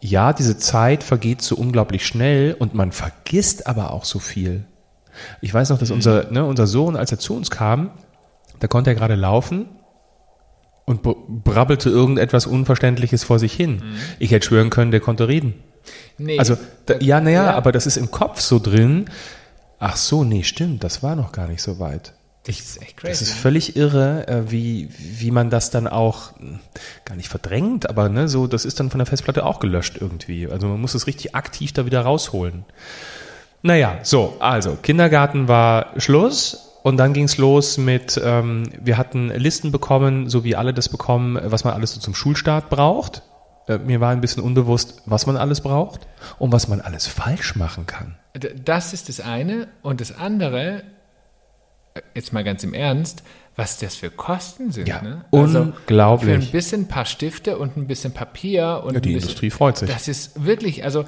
ja, 0.00 0.32
diese 0.32 0.56
Zeit 0.56 1.02
vergeht 1.02 1.42
so 1.42 1.56
unglaublich 1.56 2.06
schnell 2.06 2.54
und 2.58 2.74
man 2.74 2.92
vergisst 2.92 3.66
aber 3.66 3.92
auch 3.92 4.04
so 4.04 4.18
viel. 4.18 4.64
Ich 5.40 5.52
weiß 5.52 5.70
noch, 5.70 5.78
dass 5.78 5.90
mhm. 5.90 5.96
unser, 5.96 6.30
ne, 6.30 6.44
unser 6.44 6.66
Sohn, 6.66 6.96
als 6.96 7.12
er 7.12 7.18
zu 7.18 7.34
uns 7.36 7.50
kam, 7.50 7.90
da 8.60 8.66
konnte 8.66 8.90
er 8.90 8.94
gerade 8.94 9.14
laufen 9.14 9.66
und 10.84 11.02
brabbelte 11.02 11.88
irgendetwas 11.88 12.46
Unverständliches 12.46 13.24
vor 13.24 13.38
sich 13.38 13.52
hin. 13.52 13.76
Mhm. 13.76 13.94
Ich 14.18 14.30
hätte 14.30 14.46
schwören 14.46 14.70
können, 14.70 14.90
der 14.90 15.00
konnte 15.00 15.28
reden. 15.28 15.54
Nee. 16.18 16.38
Also, 16.38 16.56
da, 16.86 16.96
ja, 17.00 17.20
naja, 17.20 17.44
ja. 17.44 17.54
aber 17.54 17.72
das 17.72 17.86
ist 17.86 17.96
im 17.96 18.10
Kopf 18.10 18.40
so 18.40 18.58
drin. 18.58 19.08
Ach 19.78 19.96
so, 19.96 20.24
nee, 20.24 20.42
stimmt, 20.42 20.84
das 20.84 21.02
war 21.02 21.16
noch 21.16 21.32
gar 21.32 21.48
nicht 21.48 21.62
so 21.62 21.78
weit. 21.78 22.12
Das 22.44 22.58
ist 22.58 22.82
echt 22.82 22.96
crazy. 22.96 23.12
Das 23.12 23.22
ist 23.22 23.32
völlig 23.32 23.76
irre, 23.76 24.26
äh, 24.26 24.50
wie, 24.50 24.88
wie 24.98 25.30
man 25.30 25.50
das 25.50 25.70
dann 25.70 25.86
auch 25.86 26.38
hm, 26.38 26.58
gar 27.04 27.16
nicht 27.16 27.28
verdrängt, 27.28 27.88
aber 27.88 28.08
ne, 28.08 28.28
so, 28.28 28.46
das 28.46 28.64
ist 28.64 28.80
dann 28.80 28.90
von 28.90 28.98
der 28.98 29.06
Festplatte 29.06 29.44
auch 29.44 29.60
gelöscht 29.60 29.98
irgendwie. 30.00 30.48
Also 30.48 30.66
man 30.66 30.80
muss 30.80 30.94
es 30.94 31.06
richtig 31.06 31.34
aktiv 31.34 31.72
da 31.72 31.84
wieder 31.84 32.00
rausholen. 32.00 32.64
Naja, 33.62 33.98
so, 34.02 34.36
also 34.40 34.76
Kindergarten 34.82 35.48
war 35.48 35.92
Schluss 35.98 36.70
und 36.82 36.96
dann 36.96 37.12
ging 37.12 37.24
es 37.24 37.36
los 37.36 37.76
mit, 37.76 38.18
ähm, 38.24 38.70
wir 38.80 38.96
hatten 38.96 39.28
Listen 39.28 39.70
bekommen, 39.70 40.30
so 40.30 40.44
wie 40.44 40.56
alle 40.56 40.72
das 40.72 40.88
bekommen, 40.88 41.38
was 41.42 41.64
man 41.64 41.74
alles 41.74 41.92
so 41.92 42.00
zum 42.00 42.14
Schulstart 42.14 42.70
braucht. 42.70 43.22
Äh, 43.68 43.78
mir 43.78 44.00
war 44.00 44.10
ein 44.10 44.20
bisschen 44.20 44.42
unbewusst, 44.42 45.02
was 45.06 45.26
man 45.26 45.36
alles 45.36 45.60
braucht 45.60 46.06
und 46.38 46.52
was 46.52 46.68
man 46.68 46.80
alles 46.80 47.06
falsch 47.06 47.56
machen 47.56 47.86
kann. 47.86 48.16
Das 48.64 48.92
ist 48.92 49.08
das 49.08 49.20
eine. 49.20 49.68
Und 49.82 50.00
das 50.00 50.16
andere, 50.16 50.82
äh, 51.94 52.00
jetzt 52.14 52.32
mal 52.32 52.44
ganz 52.44 52.64
im 52.64 52.74
Ernst, 52.74 53.22
was 53.56 53.78
das 53.78 53.96
für 53.96 54.10
Kosten 54.10 54.70
sind. 54.70 54.88
Ja, 54.88 55.02
ne? 55.02 55.24
also 55.32 55.60
unglaublich. 55.60 56.36
Für 56.36 56.40
ein 56.40 56.52
bisschen 56.52 56.82
ein 56.82 56.88
paar 56.88 57.04
Stifte 57.04 57.58
und 57.58 57.76
ein 57.76 57.86
bisschen 57.86 58.12
Papier. 58.12 58.82
Und 58.84 58.94
ja, 58.94 59.00
die 59.00 59.12
bisschen, 59.12 59.28
Industrie 59.28 59.50
freut 59.50 59.76
sich. 59.76 59.90
Das 59.90 60.08
ist 60.08 60.44
wirklich, 60.44 60.84
also 60.84 61.04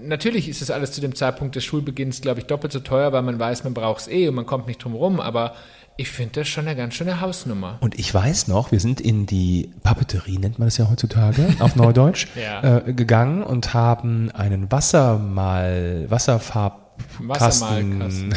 natürlich 0.00 0.48
ist 0.48 0.62
das 0.62 0.70
alles 0.70 0.92
zu 0.92 1.00
dem 1.00 1.14
Zeitpunkt 1.14 1.54
des 1.54 1.64
Schulbeginns, 1.64 2.20
glaube 2.20 2.40
ich, 2.40 2.46
doppelt 2.46 2.72
so 2.72 2.80
teuer, 2.80 3.12
weil 3.12 3.22
man 3.22 3.38
weiß, 3.38 3.64
man 3.64 3.74
braucht 3.74 4.02
es 4.02 4.08
eh 4.08 4.28
und 4.28 4.34
man 4.34 4.46
kommt 4.46 4.66
nicht 4.66 4.82
drum 4.82 4.94
rum, 4.94 5.20
aber 5.20 5.54
ich 5.96 6.10
finde 6.10 6.40
das 6.40 6.48
schon 6.48 6.66
eine 6.66 6.76
ganz 6.76 6.94
schöne 6.94 7.20
Hausnummer. 7.20 7.76
Und 7.80 7.98
ich 7.98 8.12
weiß 8.12 8.48
noch, 8.48 8.72
wir 8.72 8.80
sind 8.80 9.00
in 9.00 9.26
die 9.26 9.70
Papeterie, 9.82 10.38
nennt 10.38 10.58
man 10.58 10.66
das 10.68 10.78
ja 10.78 10.88
heutzutage, 10.90 11.46
auf 11.60 11.76
Neudeutsch, 11.76 12.26
ja. 12.34 12.78
äh, 12.78 12.92
gegangen 12.92 13.42
und 13.42 13.74
haben 13.74 14.30
einen 14.32 14.72
Wassermal, 14.72 16.06
Wasserfarbkasten, 16.08 18.34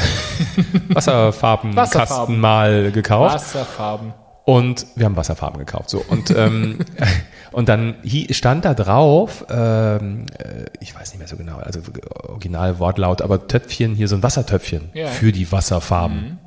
Wasserfarbenkasten 0.88 2.38
mal 2.38 2.92
gekauft. 2.92 3.36
Wasserfarben. 3.36 4.12
Und 4.44 4.86
wir 4.94 5.06
haben 5.06 5.16
Wasserfarben 5.16 5.58
gekauft. 5.58 5.88
So. 5.90 6.04
Und, 6.08 6.30
ähm, 6.30 6.78
und 7.52 7.68
dann 7.68 7.96
stand 8.30 8.64
da 8.64 8.74
drauf, 8.74 9.44
ähm, 9.50 10.26
äh, 10.38 10.66
ich 10.80 10.94
weiß 10.94 11.10
nicht 11.10 11.18
mehr 11.18 11.26
so 11.26 11.36
genau, 11.36 11.56
also 11.56 11.80
original 12.28 12.78
Wortlaut, 12.78 13.22
aber 13.22 13.48
Töpfchen, 13.48 13.96
hier 13.96 14.06
so 14.06 14.14
ein 14.14 14.22
Wassertöpfchen 14.22 14.90
ja. 14.94 15.08
für 15.08 15.32
die 15.32 15.50
Wasserfarben. 15.50 16.16
Mhm. 16.16 16.38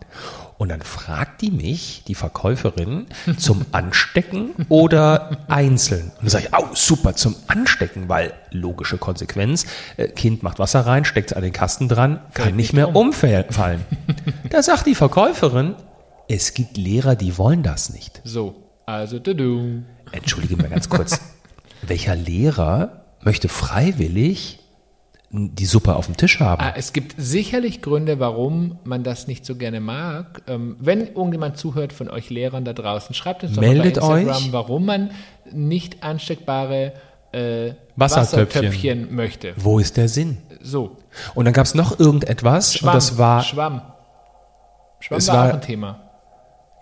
Und 0.59 0.67
dann 0.67 0.81
fragt 0.81 1.41
die 1.41 1.51
mich, 1.51 2.03
die 2.05 2.15
Verkäuferin, 2.15 3.07
zum 3.37 3.65
Anstecken 3.71 4.51
oder 4.67 5.45
einzeln? 5.47 6.11
Und 6.17 6.23
dann 6.23 6.29
sage 6.29 6.49
ich, 6.49 6.53
oh, 6.53 6.67
super, 6.73 7.15
zum 7.15 7.37
Anstecken, 7.47 8.09
weil 8.09 8.33
logische 8.51 8.97
Konsequenz, 8.97 9.65
äh, 9.95 10.09
Kind 10.09 10.43
macht 10.43 10.59
Wasser 10.59 10.81
rein, 10.81 11.05
steckt 11.05 11.31
es 11.31 11.37
an 11.37 11.43
den 11.43 11.53
Kasten 11.53 11.87
dran, 11.87 12.19
kann 12.33 12.57
nicht 12.57 12.73
mehr 12.73 12.93
umfallen. 12.93 13.85
da 14.49 14.61
sagt 14.61 14.85
die 14.85 14.95
Verkäuferin, 14.95 15.75
es 16.27 16.53
gibt 16.53 16.75
Lehrer, 16.75 17.15
die 17.15 17.37
wollen 17.37 17.63
das 17.63 17.91
nicht. 17.93 18.19
So, 18.25 18.69
also 18.85 19.17
du. 19.17 19.83
Entschuldige 20.11 20.57
mal 20.57 20.67
ganz 20.67 20.89
kurz. 20.89 21.21
Welcher 21.83 22.17
Lehrer 22.17 23.05
möchte 23.21 23.47
freiwillig 23.47 24.59
die 25.31 25.65
Suppe 25.65 25.95
auf 25.95 26.07
dem 26.07 26.17
Tisch 26.17 26.39
haben? 26.39 26.61
Ah, 26.61 26.73
es 26.75 26.93
gibt 26.93 27.15
sicherlich 27.17 27.81
Gründe, 27.81 28.19
warum 28.19 28.79
man 28.83 29.03
das 29.03 29.27
nicht 29.27 29.45
so 29.45 29.55
gerne 29.55 29.79
mag. 29.79 30.41
Ähm, 30.47 30.75
wenn 30.79 31.07
irgendjemand 31.07 31.57
zuhört 31.57 31.93
von 31.93 32.09
euch 32.09 32.29
Lehrern 32.29 32.65
da 32.65 32.73
draußen, 32.73 33.13
schreibt 33.13 33.43
uns 33.43 33.53
doch 33.53 33.61
Meldet 33.61 33.97
mal 33.97 34.07
bei 34.07 34.21
Instagram, 34.21 34.43
euch. 34.43 34.53
warum 34.53 34.85
man 34.85 35.11
nicht 35.51 36.03
ansteckbare 36.03 36.93
äh, 37.31 37.73
Wassertöpfchen. 37.95 38.63
Wassertöpfchen 38.63 39.15
möchte. 39.15 39.53
Wo 39.55 39.77
ist 39.77 39.97
der 39.97 40.09
Sinn? 40.09 40.37
So. 40.61 40.97
Und 41.35 41.45
dann 41.45 41.53
gab 41.53 41.65
es 41.65 41.75
noch 41.75 41.99
irgendetwas 41.99 42.73
Schwamm, 42.73 42.89
und 42.89 42.95
das 42.95 43.17
war 43.17 43.43
Schwamm. 43.43 43.81
Schwamm 44.99 45.27
war, 45.27 45.35
war 45.35 45.49
auch 45.49 45.53
ein 45.53 45.61
Thema. 45.61 46.08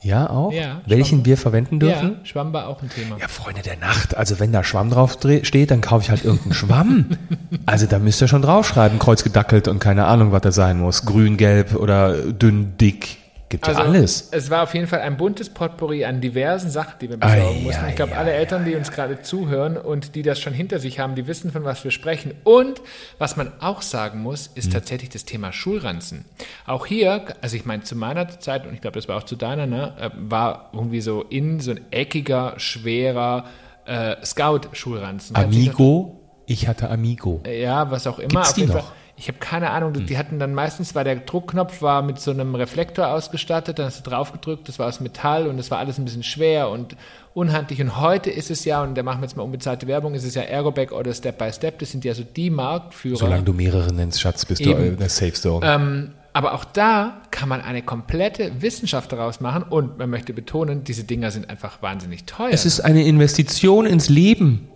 Ja, 0.01 0.29
auch? 0.29 0.51
Ja, 0.51 0.81
Welchen 0.85 1.25
wir 1.25 1.37
verwenden 1.37 1.79
dürfen? 1.79 2.17
Ja, 2.19 2.25
Schwamm 2.25 2.53
war 2.53 2.67
auch 2.67 2.81
ein 2.81 2.89
Thema. 2.89 3.17
Ja, 3.19 3.27
Freunde 3.27 3.61
der 3.61 3.77
Nacht. 3.77 4.15
Also 4.15 4.39
wenn 4.39 4.51
da 4.51 4.63
Schwamm 4.63 4.91
drauf 4.91 5.17
steht, 5.43 5.71
dann 5.71 5.81
kaufe 5.81 6.03
ich 6.03 6.09
halt 6.09 6.23
irgendeinen 6.23 6.53
Schwamm. 6.53 7.05
Also 7.65 7.85
da 7.85 7.99
müsst 7.99 8.21
ihr 8.21 8.29
schon 8.29 8.41
draufschreiben, 8.41 8.97
kreuzgedackelt 8.97 9.67
und 9.67 9.79
keine 9.79 10.05
Ahnung, 10.05 10.31
was 10.31 10.41
da 10.41 10.51
sein 10.53 10.79
muss. 10.79 11.05
Grün, 11.05 11.35
gelb 11.35 11.75
oder 11.75 12.13
dünn, 12.31 12.77
dick. 12.77 13.17
Gibt 13.49 13.65
also, 13.65 13.79
ja 13.79 13.87
alles. 13.87 14.27
Es 14.31 14.49
war 14.49 14.63
auf 14.63 14.73
jeden 14.73 14.87
Fall 14.87 14.99
ein 14.99 15.15
buntes 15.15 15.49
Potpourri 15.49 16.03
an 16.03 16.19
diversen 16.19 16.69
Sachen, 16.69 16.95
die 16.99 17.09
wir 17.09 17.17
besorgen 17.17 17.63
mussten. 17.63 17.87
ich 17.87 17.95
glaube, 17.95 18.17
alle 18.17 18.33
Eltern, 18.33 18.65
die 18.65 18.75
uns 18.75 18.91
gerade 18.91 19.21
zuhören 19.21 19.77
und 19.77 20.15
die 20.15 20.21
das 20.21 20.39
schon 20.39 20.53
hinter 20.53 20.79
sich 20.79 20.99
haben, 20.99 21.15
die 21.15 21.27
wissen, 21.27 21.51
von 21.51 21.63
was 21.63 21.83
wir 21.85 21.91
sprechen. 21.91 22.33
Und 22.43 22.81
was 23.19 23.37
man 23.37 23.53
auch 23.61 23.81
sagen 23.81 24.21
muss, 24.21 24.47
ist 24.47 24.65
hm. 24.65 24.73
tatsächlich 24.73 25.09
das 25.09 25.23
Thema 25.23 25.53
Schulranzen. 25.53 26.25
Auch 26.65 26.85
hier, 26.85 27.25
also 27.41 27.55
ich 27.55 27.65
meine, 27.65 27.83
zu 27.83 27.95
meiner 27.95 28.27
Zeit, 28.39 28.67
und 28.67 28.73
ich 28.73 28.81
glaube, 28.81 28.95
das 28.95 29.07
war 29.07 29.17
auch 29.17 29.23
zu 29.23 29.37
deiner, 29.37 29.65
ne, 29.65 29.93
äh, 29.99 30.09
war 30.13 30.69
irgendwie 30.73 31.01
so 31.01 31.23
in 31.23 31.61
so 31.61 31.71
ein 31.71 31.79
eckiger, 31.91 32.55
schwerer 32.57 33.45
äh, 33.85 34.17
Scout-Schulranzen. 34.25 35.37
Amigo? 35.37 36.19
Ich 36.45 36.67
hatte 36.67 36.89
Amigo. 36.89 37.41
Ja, 37.45 37.91
was 37.91 38.07
auch 38.07 38.19
immer. 38.19 38.41
Gibt's 38.41 38.53
die 38.53 38.65
noch? 38.65 38.73
Fall, 38.73 38.83
ich 39.19 39.27
habe 39.27 39.39
keine 39.39 39.71
Ahnung, 39.71 39.95
hm. 39.95 40.05
die 40.05 40.17
hatten 40.17 40.37
dann 40.37 40.53
meistens, 40.53 40.93
weil 40.93 41.03
der 41.03 41.15
Druckknopf 41.15 41.81
war 41.81 42.03
mit 42.03 42.19
so 42.19 42.29
einem 42.29 42.53
Reflektor 42.53 43.07
ausgestattet, 43.07 43.79
dann 43.79 43.87
hast 43.87 44.05
du 44.05 44.09
drauf 44.09 44.31
gedrückt, 44.31 44.69
das 44.69 44.77
war 44.77 44.87
aus 44.87 44.99
Metall 44.99 45.47
und 45.47 45.57
das 45.57 45.71
war 45.71 45.79
alles 45.79 45.97
ein 45.97 46.05
bisschen 46.05 46.21
schwer 46.21 46.69
und 46.69 46.95
unhandlich. 47.33 47.81
Und 47.81 47.99
heute 47.99 48.29
ist 48.29 48.51
es 48.51 48.63
ja, 48.63 48.83
und 48.83 48.95
da 48.95 49.01
machen 49.01 49.21
wir 49.21 49.25
jetzt 49.25 49.35
mal 49.35 49.43
unbezahlte 49.43 49.87
Werbung, 49.87 50.13
ist 50.13 50.23
es 50.23 50.35
ja 50.35 50.43
Ergoback 50.43 50.91
oder 50.91 51.13
Step 51.13 51.39
by 51.39 51.51
Step, 51.51 51.79
das 51.79 51.91
sind 51.91 52.05
ja 52.05 52.13
so 52.13 52.23
die 52.23 52.51
Marktführer. 52.51 53.17
Solange 53.17 53.43
du 53.43 53.53
mehrere 53.53 53.91
nennst, 53.91 54.21
Schatz, 54.21 54.45
bist 54.45 54.61
Eben. 54.61 54.77
du 54.77 54.87
in 54.89 54.97
der 54.97 55.09
Safe 55.09 55.33
Zone. 55.33 55.65
Ähm, 55.65 56.13
aber 56.33 56.53
auch 56.53 56.65
da 56.65 57.21
kann 57.31 57.49
man 57.49 57.61
eine 57.61 57.81
komplette 57.81 58.61
Wissenschaft 58.61 59.11
daraus 59.11 59.41
machen 59.41 59.63
und 59.63 59.97
man 59.97 60.11
möchte 60.11 60.33
betonen, 60.33 60.83
diese 60.83 61.03
Dinger 61.03 61.31
sind 61.31 61.49
einfach 61.49 61.81
wahnsinnig 61.81 62.25
teuer. 62.25 62.49
Es 62.51 62.67
ist 62.67 62.81
eine 62.81 63.03
Investition 63.03 63.87
ins 63.87 64.09
Leben. 64.09 64.67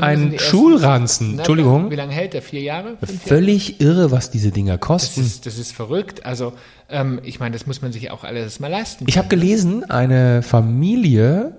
Ein 0.00 0.38
Schulranzen, 0.38 1.32
na, 1.32 1.38
Entschuldigung. 1.38 1.90
Wie 1.90 1.96
lange 1.96 2.12
hält 2.12 2.34
der? 2.34 2.42
Vier 2.42 2.60
Jahre? 2.60 2.96
Völlig 3.24 3.80
Jahre? 3.80 3.82
irre, 3.82 4.10
was 4.10 4.30
diese 4.30 4.50
Dinger 4.50 4.78
kosten. 4.78 5.20
Das 5.20 5.30
ist, 5.30 5.46
das 5.46 5.58
ist 5.58 5.72
verrückt. 5.72 6.24
Also, 6.24 6.52
ähm, 6.88 7.20
ich 7.24 7.40
meine, 7.40 7.52
das 7.52 7.66
muss 7.66 7.82
man 7.82 7.92
sich 7.92 8.10
auch 8.10 8.24
alles 8.24 8.60
mal 8.60 8.68
leisten. 8.68 8.98
Können. 8.98 9.08
Ich 9.08 9.18
habe 9.18 9.28
gelesen, 9.28 9.88
eine 9.90 10.42
Familie, 10.42 11.58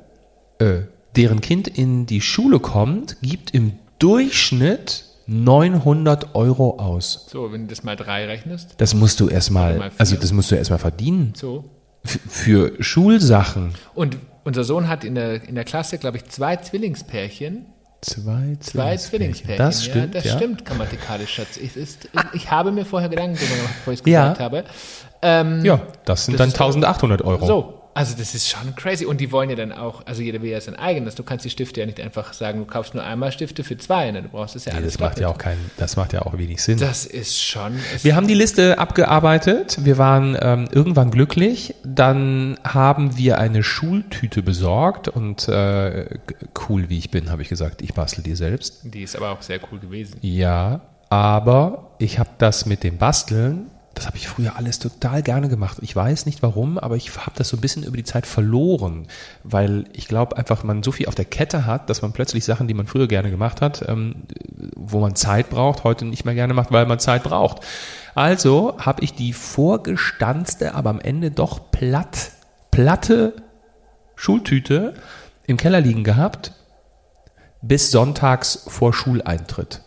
äh, 0.59 0.81
deren 1.15 1.41
Kind 1.41 1.67
in 1.67 2.05
die 2.05 2.21
Schule 2.21 2.59
kommt, 2.59 3.17
gibt 3.21 3.51
im 3.51 3.73
Durchschnitt 3.99 5.05
900 5.29 6.33
Euro 6.33 6.79
aus. 6.79 7.27
So, 7.29 7.51
wenn 7.51 7.61
du 7.61 7.67
das 7.67 7.83
mal 7.83 7.95
drei 7.95 8.25
rechnest. 8.25 8.75
Das 8.77 8.95
musst 8.95 9.19
du 9.19 9.27
erstmal, 9.29 9.91
also 9.97 10.15
das 10.15 10.31
musst 10.31 10.49
du 10.49 10.55
erstmal 10.55 10.79
verdienen. 10.79 11.33
So. 11.35 11.65
F 12.03 12.19
für 12.27 12.81
Schulsachen. 12.81 13.73
Und 13.93 14.17
unser 14.43 14.63
Sohn 14.63 14.87
hat 14.87 15.03
in 15.03 15.15
der, 15.15 15.47
in 15.47 15.55
der 15.55 15.65
Klasse, 15.65 15.97
glaube 15.97 16.17
ich, 16.17 16.25
zwei 16.25 16.55
Zwillingspärchen. 16.55 17.65
Zwei 18.01 18.55
Zwei 18.61 18.95
Zwillingspärchen. 18.95 19.57
Das 19.57 19.83
stimmt, 19.83 20.15
ja. 20.15 20.21
Das 20.21 20.23
ja. 20.23 20.35
stimmt 20.37 20.63
grammatikalisch, 20.63 21.33
Schatz. 21.33 21.57
Ich, 21.57 21.75
ist, 21.75 22.07
ich 22.33 22.49
habe 22.49 22.71
mir 22.71 22.85
vorher 22.85 23.09
Gedanken 23.09 23.35
gemacht, 23.35 23.73
bevor 23.79 23.93
ich 23.93 23.99
es 23.99 24.05
Ja. 24.05 24.21
gesagt 24.33 24.39
habe. 24.39 24.63
Ähm, 25.21 25.65
Ja, 25.65 25.81
das 26.05 26.25
sind 26.25 26.33
Das 26.35 26.39
dann 26.39 26.47
ist- 26.49 26.55
1800 26.55 27.21
Euro. 27.23 27.45
So, 27.45 27.78
also 27.99 28.15
das 28.17 28.33
ist 28.33 28.47
schon 28.47 28.73
crazy. 28.77 29.03
Und 29.03 29.19
die 29.19 29.29
wollen 29.33 29.49
ja 29.49 29.57
dann 29.57 29.73
auch, 29.73 30.05
also 30.05 30.21
jeder 30.21 30.41
will 30.41 30.49
ja 30.49 30.61
sein 30.61 30.77
eigenes. 30.77 31.15
Du 31.15 31.23
kannst 31.23 31.43
die 31.43 31.49
Stifte 31.49 31.81
ja 31.81 31.85
nicht 31.85 31.99
einfach 31.99 32.31
sagen, 32.31 32.59
du 32.59 32.65
kaufst 32.65 32.93
nur 32.93 33.03
einmal 33.03 33.33
Stifte 33.33 33.65
für 33.65 33.77
zwei. 33.77 34.09
Ne? 34.11 34.23
Du 34.23 34.29
brauchst 34.29 34.55
das 34.55 34.63
ja 34.63 34.71
Nee, 34.71 34.79
alles 34.79 34.93
das 34.93 35.01
macht 35.01 35.19
ja 35.19 35.27
auch 35.27 35.37
keinen, 35.37 35.69
das 35.75 35.97
macht 35.97 36.13
ja 36.13 36.21
auch 36.21 36.37
wenig 36.37 36.63
Sinn. 36.63 36.79
Das 36.79 37.05
ist 37.05 37.37
schon. 37.37 37.77
Es 37.93 38.05
Wir 38.05 38.15
haben 38.15 38.25
die 38.25 38.35
Liste 38.35 38.79
abgearbeitet. 38.79 39.79
Wir 39.83 39.97
waren 39.97 40.37
ähm, 40.39 40.69
irgendwann 40.71 41.11
glücklich. 41.11 41.75
Dann 41.83 42.57
haben 42.63 43.17
wir 43.17 43.37
eine 43.37 43.63
Schultüte 43.63 44.43
besorgt 44.43 45.09
und 45.09 45.49
äh, 45.49 46.05
cool 46.69 46.87
wie 46.87 46.99
ich 46.99 47.11
bin, 47.11 47.29
habe 47.29 47.41
ich 47.41 47.49
gesagt, 47.49 47.81
ich 47.81 47.93
bastel 47.93 48.23
die 48.23 48.35
selbst. 48.35 48.79
die 48.83 49.03
ist 49.03 49.17
aber 49.17 49.31
auch 49.31 49.41
sehr 49.41 49.59
cool 49.73 49.79
gewesen. 49.79 50.15
Ja, 50.21 50.79
aber 51.09 51.95
ich 51.99 52.17
habe 52.17 52.29
das 52.37 52.65
mit 52.65 52.83
dem 52.83 52.97
Basteln, 52.97 53.69
das 53.95 54.07
habe 54.07 54.17
ich 54.17 54.27
früher 54.27 54.55
alles 54.55 54.79
total 54.79 55.21
gerne 55.23 55.49
gemacht. 55.49 55.77
Ich 55.81 55.95
weiß 55.95 56.25
nicht 56.25 56.41
warum, 56.41 56.77
aber 56.77 56.95
ich 56.95 57.15
habe 57.17 57.33
das 57.35 57.49
so 57.49 57.57
ein 57.57 57.61
bisschen 57.61 57.83
über 57.83 57.97
die 57.97 58.03
Zeit 58.03 58.25
verloren, 58.25 59.07
weil 59.43 59.85
ich 59.93 60.07
glaube 60.07 60.37
einfach, 60.37 60.63
man 60.63 60.83
so 60.83 60.91
viel 60.91 61.07
auf 61.07 61.15
der 61.15 61.25
Kette 61.25 61.65
hat, 61.65 61.89
dass 61.89 62.01
man 62.01 62.13
plötzlich 62.13 62.45
Sachen, 62.45 62.67
die 62.67 62.73
man 62.73 62.87
früher 62.87 63.07
gerne 63.07 63.29
gemacht 63.29 63.61
hat, 63.61 63.87
ähm, 63.87 64.23
wo 64.75 64.99
man 64.99 65.15
Zeit 65.15 65.49
braucht, 65.49 65.83
heute 65.83 66.05
nicht 66.05 66.23
mehr 66.23 66.35
gerne 66.35 66.53
macht, 66.53 66.71
weil 66.71 66.85
man 66.85 66.99
Zeit 66.99 67.23
braucht. 67.23 67.65
Also 68.15 68.77
habe 68.79 69.03
ich 69.03 69.13
die 69.13 69.33
vorgestanzte, 69.33 70.75
aber 70.75 70.91
am 70.91 70.99
Ende 70.99 71.31
doch 71.31 71.71
platt, 71.71 72.31
platte 72.71 73.33
Schultüte 74.15 74.93
im 75.45 75.57
Keller 75.57 75.81
liegen 75.81 76.03
gehabt, 76.03 76.53
bis 77.61 77.91
sonntags 77.91 78.63
vor 78.67 78.93
Schuleintritt. 78.93 79.81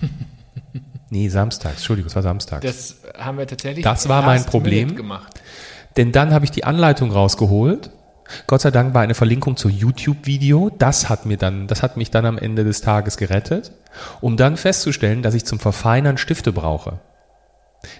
Nee, 1.12 1.28
samstags, 1.28 1.76
Entschuldigung, 1.76 2.08
es 2.08 2.14
war 2.16 2.22
samstags. 2.22 2.64
Das 2.64 2.96
haben 3.18 3.36
wir 3.36 3.46
tatsächlich. 3.46 3.84
Das 3.84 4.08
war 4.08 4.22
mein 4.22 4.46
Problem. 4.46 4.96
gemacht. 4.96 5.42
Denn 5.98 6.10
dann 6.10 6.32
habe 6.32 6.46
ich 6.46 6.50
die 6.50 6.64
Anleitung 6.64 7.12
rausgeholt. 7.12 7.90
Gott 8.46 8.62
sei 8.62 8.70
Dank 8.70 8.94
war 8.94 9.02
eine 9.02 9.12
Verlinkung 9.12 9.58
zu 9.58 9.68
YouTube-Video. 9.68 10.70
Das 10.78 11.10
hat 11.10 11.26
mir 11.26 11.36
dann, 11.36 11.66
das 11.66 11.82
hat 11.82 11.98
mich 11.98 12.10
dann 12.10 12.24
am 12.24 12.38
Ende 12.38 12.64
des 12.64 12.80
Tages 12.80 13.18
gerettet, 13.18 13.72
um 14.22 14.38
dann 14.38 14.56
festzustellen, 14.56 15.20
dass 15.20 15.34
ich 15.34 15.44
zum 15.44 15.58
Verfeinern 15.60 16.16
Stifte 16.16 16.50
brauche. 16.50 17.00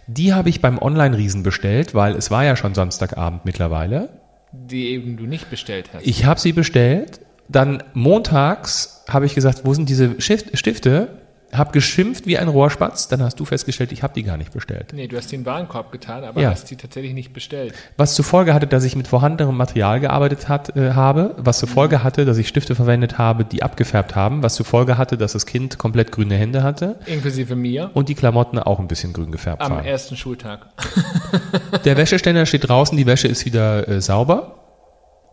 Die 0.07 0.33
habe 0.33 0.49
ich 0.49 0.63
beim 0.63 0.79
Online-Riesen 0.79 1.43
bestellt, 1.43 1.95
weil 1.95 2.17
es 2.17 2.31
war 2.31 2.45
ja 2.45 2.57
schon 2.57 2.75
Samstagabend 2.75 3.45
mittlerweile. 3.45 4.09
Die 4.53 4.87
eben 4.89 5.19
du 5.19 5.25
nicht 5.25 5.51
bestellt 5.51 5.91
hast. 5.93 6.07
Ich 6.07 6.25
habe 6.25 6.41
sie 6.41 6.55
bestellt. 6.55 7.21
Dann 7.51 7.83
montags 7.93 9.05
habe 9.07 9.27
ich 9.27 9.35
gesagt, 9.35 9.67
wo 9.67 9.75
sind 9.75 9.91
diese 9.91 10.19
Stift- 10.19 10.57
Stifte? 10.57 11.19
Hab 11.55 11.73
geschimpft 11.75 12.27
wie 12.27 12.39
ein 12.39 12.49
Rohrspatz. 12.49 13.09
Dann 13.09 13.23
hast 13.23 13.39
du 13.39 13.45
festgestellt, 13.45 13.93
ich 13.93 14.03
habe 14.03 14.15
die 14.15 14.23
gar 14.23 14.39
nicht 14.39 14.53
bestellt. 14.53 14.93
nee, 14.95 15.07
du 15.07 15.17
hast 15.19 15.31
den 15.33 15.45
Warenkorb 15.45 15.93
getan, 15.93 16.25
aber 16.25 16.41
Ja. 16.41 16.51
hast 16.51 16.71
die 16.71 16.77
tatsächlich 16.77 17.13
nicht 17.13 17.33
bestellt. 17.35 17.75
Was 17.99 18.15
zur 18.15 18.25
Folge 18.25 18.55
hatte, 18.55 18.67
dass 18.67 18.85
ich 18.85 18.97
mit 18.97 19.07
vorhandenem 19.07 19.55
Material 19.57 20.01
gearbeitet 20.01 20.49
hat, 20.49 20.75
äh, 20.77 20.93
habe. 20.93 21.35
Was 21.37 21.59
zur 21.59 21.69
Folge 21.69 22.03
hatte, 22.03 22.25
dass 22.25 22.39
ich 22.39 22.49
Stifte 22.49 22.75
verwendet 22.75 23.19
habe, 23.19 23.45
die 23.45 23.63
abgefärbt 23.63 24.17
haben. 24.17 24.43
Was 24.43 24.55
zur 24.55 24.65
Folge 24.65 24.97
hatte, 24.97 25.19
dass 25.19 25.33
das 25.33 25.45
Kind 25.45 25.77
komplett 25.79 26.11
grüne 26.11 26.37
Hände 26.37 26.63
hatte. 26.63 26.99
Inklusive 27.07 27.55
mir. 27.55 27.91
Und 27.93 28.09
die 28.09 28.15
Klamotten 28.15 28.59
auch 28.59 28.79
ein 28.81 28.89
bisschen 28.89 29.13
grün 29.13 29.31
gefärbt 29.31 29.61
Am 29.63 29.73
waren. 29.73 29.85
ersten 29.85 30.17
Schultag. 30.17 30.67
Der 31.85 31.97
Wäscheständer 31.97 32.47
steht 32.47 32.69
draußen, 32.69 32.97
die 32.97 33.07
Wäsche 33.07 33.29
ist 33.29 33.45
wieder 33.45 33.87
äh, 33.89 34.01
sauber. 34.01 34.59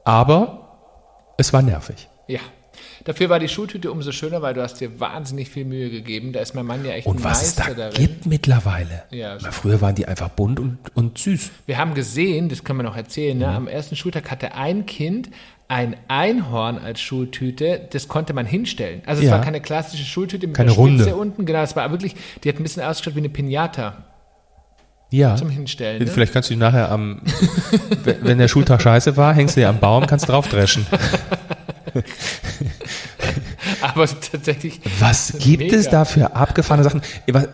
Aber 0.06 1.34
es 1.38 1.54
war 1.54 1.62
nervig. 1.62 2.10
Ja. 2.28 2.40
Dafür 3.10 3.28
war 3.30 3.40
die 3.40 3.48
Schultüte 3.48 3.92
umso 3.92 4.12
schöner, 4.12 4.44
weil 4.44 4.54
du 4.54 4.62
hast 4.62 4.76
dir 4.76 5.00
wahnsinnig 5.00 5.50
viel 5.50 5.66
Mühe 5.66 5.90
gegeben. 5.90 6.32
Da 6.32 6.42
ist 6.42 6.54
mein 6.54 6.68
Mann 6.68 6.86
ja 6.86 6.92
echt 6.92 7.08
Und 7.08 7.18
ein 7.18 7.24
was 7.24 7.42
es 7.42 7.56
da 7.56 7.74
darin. 7.74 7.94
gibt 7.96 8.28
mittlerweile. 8.28 9.02
Ja, 9.10 9.42
Weil 9.42 9.52
früher 9.52 9.82
waren 9.82 9.96
die 9.96 10.08
einfach 10.08 10.30
bunt 10.30 10.60
und, 10.60 10.78
und 10.94 11.18
süß. 11.18 11.50
Wir 11.66 11.80
haben 11.80 11.96
gesehen, 11.96 12.50
das 12.50 12.64
können 12.64 12.78
wir 12.78 12.84
noch 12.84 12.96
erzählen, 12.96 13.36
Mhm. 13.36 13.44
ne? 13.44 13.48
am 13.50 13.68
ersten 13.68 13.96
Schultag 13.96 14.30
hatte 14.30 14.54
ein 14.54 14.86
Kind 14.86 15.30
ein 15.68 15.96
Einhorn 16.08 16.78
als 16.78 17.02
Schultüte, 17.02 17.82
das 17.92 18.08
konnte 18.08 18.34
man 18.34 18.46
hinstellen. 18.46 19.02
Also 19.08 19.24
es 19.24 19.28
Ja. 19.28 19.34
war 19.38 19.42
keine 19.42 19.60
klassische 19.60 20.04
Schultüte 20.06 20.46
mit 20.46 20.56
Keine 20.56 20.72
einer 20.72 20.76
Spitze 20.80 21.10
Runde. 21.12 21.16
unten, 21.16 21.46
genau, 21.48 21.62
es 21.64 21.76
war 21.76 21.90
wirklich, 21.90 22.16
die 22.44 22.50
hat 22.50 22.58
ein 22.60 22.64
bisschen 22.64 22.84
ausgeschaut 22.84 23.16
wie 23.16 23.20
eine 23.22 23.30
Pinata 23.30 24.04
Ja. 25.10 25.36
zum 25.36 25.50
Hinstellen. 25.50 26.04
Ne? 26.04 26.08
Vielleicht 26.12 26.34
kannst 26.34 26.52
du 26.52 26.54
die 26.54 26.60
nachher 26.60 26.92
am, 26.92 27.22
wenn 28.04 28.18
wenn 28.24 28.38
der 28.38 28.48
Schultag 28.48 28.84
scheiße 28.84 29.18
war, 29.18 29.34
hängst 29.34 29.56
du 29.58 29.62
dir 29.62 29.70
am 29.70 29.80
Baum, 29.80 30.06
kannst 30.06 30.30
draufdreschen. 30.30 30.86
Aber 34.00 34.22
tatsächlich, 34.22 34.80
Was 35.00 35.34
gibt 35.40 35.64
Mega. 35.64 35.76
es 35.76 35.90
da 35.90 36.06
für 36.06 36.36
abgefahrene 36.36 36.84
Sachen? 36.84 37.02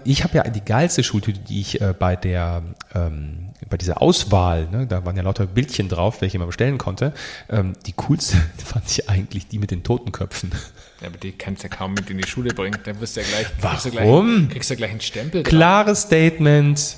Ich 0.03 0.23
habe 0.23 0.37
ja 0.37 0.43
die 0.43 0.63
geilste 0.63 1.03
Schultüte, 1.03 1.39
die 1.39 1.61
ich 1.61 1.81
äh, 1.81 1.93
bei 1.97 2.15
der 2.15 2.63
ähm, 2.93 3.49
bei 3.69 3.77
dieser 3.77 4.01
Auswahl, 4.01 4.67
ne, 4.69 4.85
da 4.85 5.05
waren 5.05 5.15
ja 5.17 5.23
lauter 5.23 5.47
Bildchen 5.47 5.89
drauf, 5.89 6.21
welche 6.21 6.37
man 6.37 6.47
bestellen 6.47 6.77
konnte. 6.77 7.13
Ähm, 7.49 7.73
die 7.85 7.93
coolste 7.93 8.37
fand 8.63 8.89
ich 8.89 9.09
eigentlich 9.09 9.47
die 9.47 9.59
mit 9.59 9.71
den 9.71 9.83
Totenköpfen. 9.83 10.51
ja, 11.01 11.07
aber 11.07 11.17
die 11.17 11.31
kannst 11.31 11.63
du 11.63 11.67
ja 11.67 11.75
kaum 11.75 11.93
mit 11.93 12.09
in 12.09 12.17
die 12.17 12.27
Schule 12.27 12.53
bringen. 12.53 12.77
Da 12.83 12.99
wirst 12.99 13.15
du 13.15 13.21
ja 13.21 13.27
gleich, 13.27 13.47
kriegst 13.59 13.85
du 13.85 13.95
Warum? 13.95 14.35
gleich, 14.37 14.49
kriegst 14.49 14.69
du 14.69 14.75
gleich 14.75 14.91
einen 14.91 15.01
Stempel. 15.01 15.43
drauf. 15.43 15.49
Klares 15.49 16.01
Statement 16.03 16.97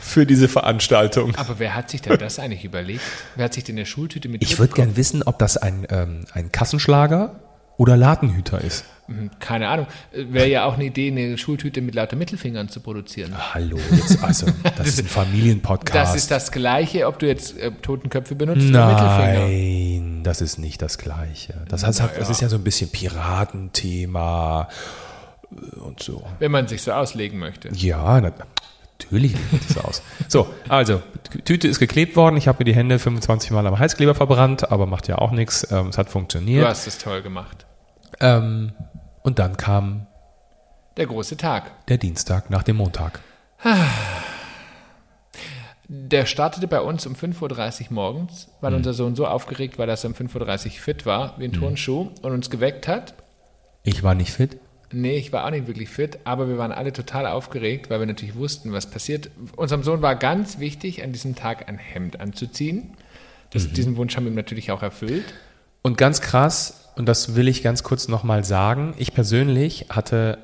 für 0.00 0.24
diese 0.24 0.48
Veranstaltung. 0.48 1.34
Aber 1.36 1.58
wer 1.58 1.74
hat 1.74 1.90
sich 1.90 2.00
denn 2.00 2.18
das 2.18 2.38
eigentlich 2.38 2.64
überlegt? 2.64 3.02
Wer 3.36 3.46
hat 3.46 3.54
sich 3.54 3.64
denn 3.64 3.76
eine 3.76 3.86
Schultüte 3.86 4.28
mit 4.28 4.42
Ich 4.42 4.58
würde 4.58 4.72
gern 4.74 4.96
wissen, 4.96 5.22
ob 5.22 5.38
das 5.38 5.56
ein, 5.56 5.86
ähm, 5.90 6.24
ein 6.32 6.52
Kassenschlager 6.52 7.40
oder 7.78 7.96
Ladenhüter 7.96 8.60
ist. 8.60 8.84
Hm, 9.06 9.30
Keine 9.38 9.68
Ahnung. 9.68 9.86
Wäre 10.12 10.48
ja 10.48 10.64
auch 10.66 10.74
eine 10.74 10.84
Idee, 10.84 11.08
eine 11.10 11.38
Schultüte 11.38 11.80
mit 11.80 11.94
lauter 11.94 12.16
Mittelfingern 12.16 12.68
zu 12.68 12.80
produzieren. 12.80 13.32
Hallo, 13.54 13.78
jetzt 13.90 14.22
also, 14.22 14.46
das 14.76 14.86
ist 14.88 14.98
ein 15.00 15.06
Familienpodcast. 15.08 15.94
Das 15.94 16.14
ist 16.14 16.30
das 16.30 16.52
Gleiche, 16.52 17.06
ob 17.06 17.18
du 17.18 17.26
jetzt 17.26 17.56
äh, 17.56 17.70
Totenköpfe 17.70 18.34
benutzt 18.34 18.68
oder 18.68 18.86
Mittelfinger. 18.88 19.46
Nein, 19.46 20.20
das 20.24 20.42
ist 20.42 20.58
nicht 20.58 20.82
das 20.82 20.98
Gleiche. 20.98 21.54
Das, 21.68 21.84
heißt, 21.86 22.02
das 22.18 22.28
ist 22.28 22.42
ja 22.42 22.50
so 22.50 22.56
ein 22.56 22.64
bisschen 22.64 22.90
Piratenthema 22.90 24.68
äh, 25.52 25.78
und 25.80 26.02
so. 26.02 26.22
Wenn 26.38 26.50
man 26.50 26.68
sich 26.68 26.82
so 26.82 26.92
auslegen 26.92 27.38
möchte. 27.38 27.70
Ja, 27.72 28.20
na, 28.20 28.32
natürlich 29.00 29.32
sieht 29.50 29.70
das 29.76 29.84
aus. 29.84 30.02
So, 30.28 30.48
also, 30.68 31.00
Tüte 31.44 31.68
ist 31.68 31.78
geklebt 31.78 32.16
worden. 32.16 32.36
Ich 32.36 32.48
habe 32.48 32.58
mir 32.58 32.64
die 32.64 32.74
Hände 32.74 32.98
25 32.98 33.52
Mal 33.52 33.66
am 33.66 33.78
Heißkleber 33.78 34.14
verbrannt, 34.14 34.70
aber 34.70 34.86
macht 34.86 35.08
ja 35.08 35.16
auch 35.18 35.30
nichts. 35.30 35.66
Ähm, 35.70 35.88
es 35.88 35.96
hat 35.98 36.08
Du 36.08 36.12
funktioniert. 36.12 36.66
hast 36.66 36.86
es 36.86 36.98
toll 36.98 37.22
gemacht. 37.22 37.64
Ähm, 38.20 38.72
und 39.22 39.38
dann 39.38 39.56
kam 39.56 40.06
Der 40.96 41.06
große 41.06 41.36
Tag. 41.36 41.86
der 41.88 41.98
Dienstag 41.98 42.50
nach 42.50 42.62
dem 42.62 42.76
Montag. 42.76 43.20
Der 45.90 46.26
startete 46.26 46.68
bei 46.68 46.80
uns 46.80 47.06
um 47.06 47.14
5.30 47.14 47.86
Uhr 47.88 47.92
morgens, 47.94 48.48
weil 48.60 48.70
Hm. 48.72 48.78
unser 48.78 48.92
Sohn 48.92 49.16
so 49.16 49.26
aufgeregt 49.26 49.78
war, 49.78 49.86
dass 49.86 50.04
er 50.04 50.10
um 50.10 50.16
5.30 50.16 50.66
Uhr 50.66 50.70
fit 50.72 51.06
war, 51.06 51.34
wie 51.38 51.44
ein 51.44 51.52
Hm. 51.52 51.60
Turnschuh, 51.60 52.10
und 52.20 52.32
uns 52.32 52.50
geweckt 52.50 52.86
hat. 52.88 53.14
Ich 53.84 54.02
war 54.02 54.14
nicht 54.14 54.32
fit. 54.32 54.58
Nee, 54.92 55.16
ich 55.16 55.32
war 55.32 55.44
auch 55.46 55.50
nicht 55.50 55.66
wirklich 55.66 55.88
fit, 55.88 56.18
aber 56.24 56.48
wir 56.48 56.58
waren 56.58 56.72
alle 56.72 56.92
total 56.92 57.26
aufgeregt, 57.26 57.90
weil 57.90 58.00
wir 58.00 58.06
natürlich 58.06 58.36
wussten, 58.36 58.72
was 58.72 58.86
passiert. 58.86 59.30
Unserem 59.56 59.82
Sohn 59.82 60.00
war 60.02 60.14
ganz 60.16 60.58
wichtig, 60.58 61.02
an 61.04 61.12
diesem 61.12 61.34
Tag 61.34 61.68
ein 61.68 61.78
Hemd 61.78 62.20
anzuziehen. 62.20 62.94
Das, 63.50 63.66
Mhm. 63.68 63.72
Diesen 63.74 63.96
Wunsch 63.96 64.16
haben 64.16 64.24
wir 64.24 64.30
ihm 64.32 64.36
natürlich 64.36 64.70
auch 64.72 64.82
erfüllt. 64.82 65.24
Und 65.82 65.96
ganz 65.96 66.20
krass, 66.20 66.87
und 66.98 67.06
das 67.06 67.36
will 67.36 67.46
ich 67.46 67.62
ganz 67.62 67.84
kurz 67.84 68.08
nochmal 68.08 68.42
sagen, 68.42 68.92
ich 68.98 69.14
persönlich 69.14 69.86
hatte 69.88 70.38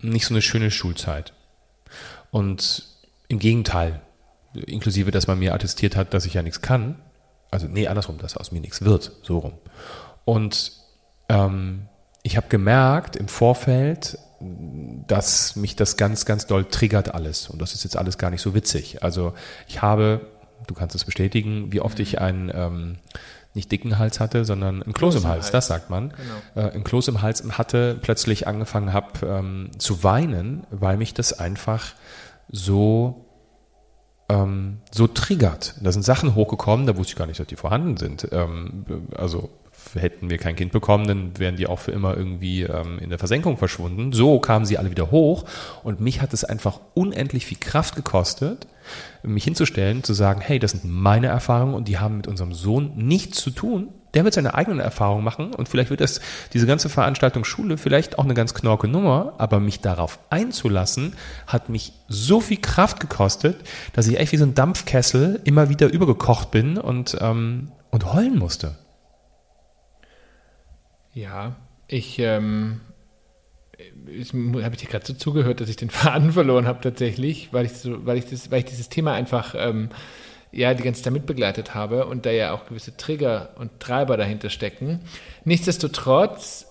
nicht 0.00 0.24
so 0.26 0.32
eine 0.32 0.40
schöne 0.40 0.70
Schulzeit. 0.70 1.34
Und 2.30 2.86
im 3.28 3.38
Gegenteil, 3.38 4.00
inklusive, 4.54 5.10
dass 5.10 5.26
man 5.26 5.38
mir 5.38 5.52
attestiert 5.52 5.94
hat, 5.94 6.14
dass 6.14 6.24
ich 6.24 6.32
ja 6.32 6.42
nichts 6.42 6.62
kann. 6.62 6.96
Also, 7.50 7.66
nee, 7.68 7.88
andersrum, 7.88 8.16
dass 8.16 8.38
aus 8.38 8.52
mir 8.52 8.60
nichts 8.62 8.82
wird, 8.82 9.12
so 9.22 9.38
rum. 9.38 9.52
Und 10.24 10.72
ähm, 11.28 11.88
ich 12.22 12.38
habe 12.38 12.48
gemerkt 12.48 13.14
im 13.14 13.28
Vorfeld, 13.28 14.18
dass 14.40 15.56
mich 15.56 15.76
das 15.76 15.98
ganz, 15.98 16.24
ganz 16.24 16.46
doll 16.46 16.64
triggert 16.64 17.14
alles. 17.14 17.50
Und 17.50 17.60
das 17.60 17.74
ist 17.74 17.84
jetzt 17.84 17.98
alles 17.98 18.16
gar 18.16 18.30
nicht 18.30 18.40
so 18.40 18.54
witzig. 18.54 19.02
Also 19.02 19.34
ich 19.68 19.82
habe, 19.82 20.26
du 20.66 20.74
kannst 20.74 20.96
es 20.96 21.04
bestätigen, 21.04 21.70
wie 21.70 21.80
oft 21.80 22.00
ich 22.00 22.18
einen 22.18 22.50
ähm, 22.54 22.98
nicht 23.56 23.72
dicken 23.72 23.98
Hals 23.98 24.20
hatte, 24.20 24.44
sondern 24.44 24.82
einen 24.82 24.92
Kloß 24.92 25.16
im 25.16 25.22
im 25.22 25.28
Hals, 25.28 25.44
Hals. 25.44 25.52
das 25.52 25.66
sagt 25.66 25.90
man. 25.90 26.10
Genau. 26.10 26.68
Äh, 26.68 26.72
einen 26.72 26.84
Kloß 26.84 27.08
im 27.08 27.22
Hals 27.22 27.42
hatte, 27.50 27.98
plötzlich 28.00 28.46
angefangen 28.46 28.92
habe 28.92 29.26
ähm, 29.26 29.70
zu 29.78 30.04
weinen, 30.04 30.66
weil 30.70 30.96
mich 30.96 31.14
das 31.14 31.32
einfach 31.32 31.92
so 32.48 33.26
ähm, 34.28 34.78
so 34.90 35.06
triggert. 35.06 35.74
Da 35.80 35.92
sind 35.92 36.02
Sachen 36.02 36.34
hochgekommen, 36.34 36.86
da 36.86 36.96
wusste 36.96 37.12
ich 37.12 37.16
gar 37.16 37.26
nicht, 37.26 37.40
dass 37.40 37.46
die 37.46 37.56
vorhanden 37.56 37.96
sind. 37.96 38.28
Ähm, 38.32 38.84
also 39.16 39.50
hätten 39.94 40.30
wir 40.30 40.38
kein 40.38 40.56
Kind 40.56 40.72
bekommen, 40.72 41.06
dann 41.06 41.38
wären 41.38 41.56
die 41.56 41.66
auch 41.66 41.78
für 41.78 41.92
immer 41.92 42.16
irgendwie 42.16 42.62
ähm, 42.62 42.98
in 42.98 43.10
der 43.10 43.18
Versenkung 43.18 43.56
verschwunden. 43.56 44.12
So 44.12 44.38
kamen 44.40 44.64
sie 44.64 44.78
alle 44.78 44.90
wieder 44.90 45.10
hoch 45.10 45.44
und 45.82 46.00
mich 46.00 46.20
hat 46.20 46.32
es 46.32 46.44
einfach 46.44 46.80
unendlich 46.94 47.46
viel 47.46 47.58
Kraft 47.58 47.96
gekostet, 47.96 48.66
mich 49.22 49.44
hinzustellen, 49.44 50.04
zu 50.04 50.14
sagen, 50.14 50.40
hey, 50.40 50.58
das 50.58 50.72
sind 50.72 50.84
meine 50.84 51.26
Erfahrungen 51.28 51.74
und 51.74 51.88
die 51.88 51.98
haben 51.98 52.18
mit 52.18 52.26
unserem 52.26 52.52
Sohn 52.52 52.92
nichts 52.96 53.40
zu 53.40 53.50
tun. 53.50 53.88
Der 54.14 54.24
wird 54.24 54.34
seine 54.34 54.54
eigenen 54.54 54.80
Erfahrungen 54.80 55.24
machen 55.24 55.52
und 55.52 55.68
vielleicht 55.68 55.90
wird 55.90 56.00
das, 56.00 56.20
diese 56.54 56.66
ganze 56.66 56.88
Veranstaltung 56.88 57.44
Schule 57.44 57.76
vielleicht 57.76 58.18
auch 58.18 58.24
eine 58.24 58.34
ganz 58.34 58.54
knorke 58.54 58.88
Nummer, 58.88 59.34
aber 59.36 59.60
mich 59.60 59.80
darauf 59.80 60.18
einzulassen, 60.30 61.14
hat 61.46 61.68
mich 61.68 61.92
so 62.08 62.40
viel 62.40 62.56
Kraft 62.58 63.00
gekostet, 63.00 63.56
dass 63.92 64.08
ich 64.08 64.18
echt 64.18 64.32
wie 64.32 64.38
so 64.38 64.44
ein 64.44 64.54
Dampfkessel 64.54 65.40
immer 65.44 65.68
wieder 65.68 65.92
übergekocht 65.92 66.50
bin 66.50 66.78
und, 66.78 67.16
ähm, 67.20 67.72
und 67.90 68.12
heulen 68.12 68.38
musste. 68.38 68.76
Ja, 71.16 71.56
ich 71.88 72.18
ähm, 72.18 72.82
habe 73.88 74.74
ich 74.74 74.80
dir 74.82 74.86
gerade 74.86 75.06
so 75.06 75.14
zugehört, 75.14 75.62
dass 75.62 75.70
ich 75.70 75.76
den 75.76 75.88
Faden 75.90 76.32
verloren 76.32 76.66
habe 76.66 76.82
tatsächlich, 76.82 77.48
weil 77.52 77.64
ich 77.64 77.72
so, 77.72 78.04
weil 78.04 78.18
ich 78.18 78.26
das, 78.26 78.50
weil 78.50 78.58
ich 78.58 78.66
dieses 78.66 78.90
Thema 78.90 79.14
einfach 79.14 79.54
ähm, 79.56 79.88
ja 80.52 80.74
die 80.74 80.82
ganze 80.82 81.02
Zeit 81.02 81.14
mitbegleitet 81.14 81.74
habe 81.74 82.04
und 82.04 82.26
da 82.26 82.30
ja 82.30 82.52
auch 82.52 82.66
gewisse 82.66 82.98
Trigger 82.98 83.54
und 83.58 83.80
Treiber 83.80 84.18
dahinter 84.18 84.50
stecken. 84.50 85.00
Nichtsdestotrotz 85.44 86.66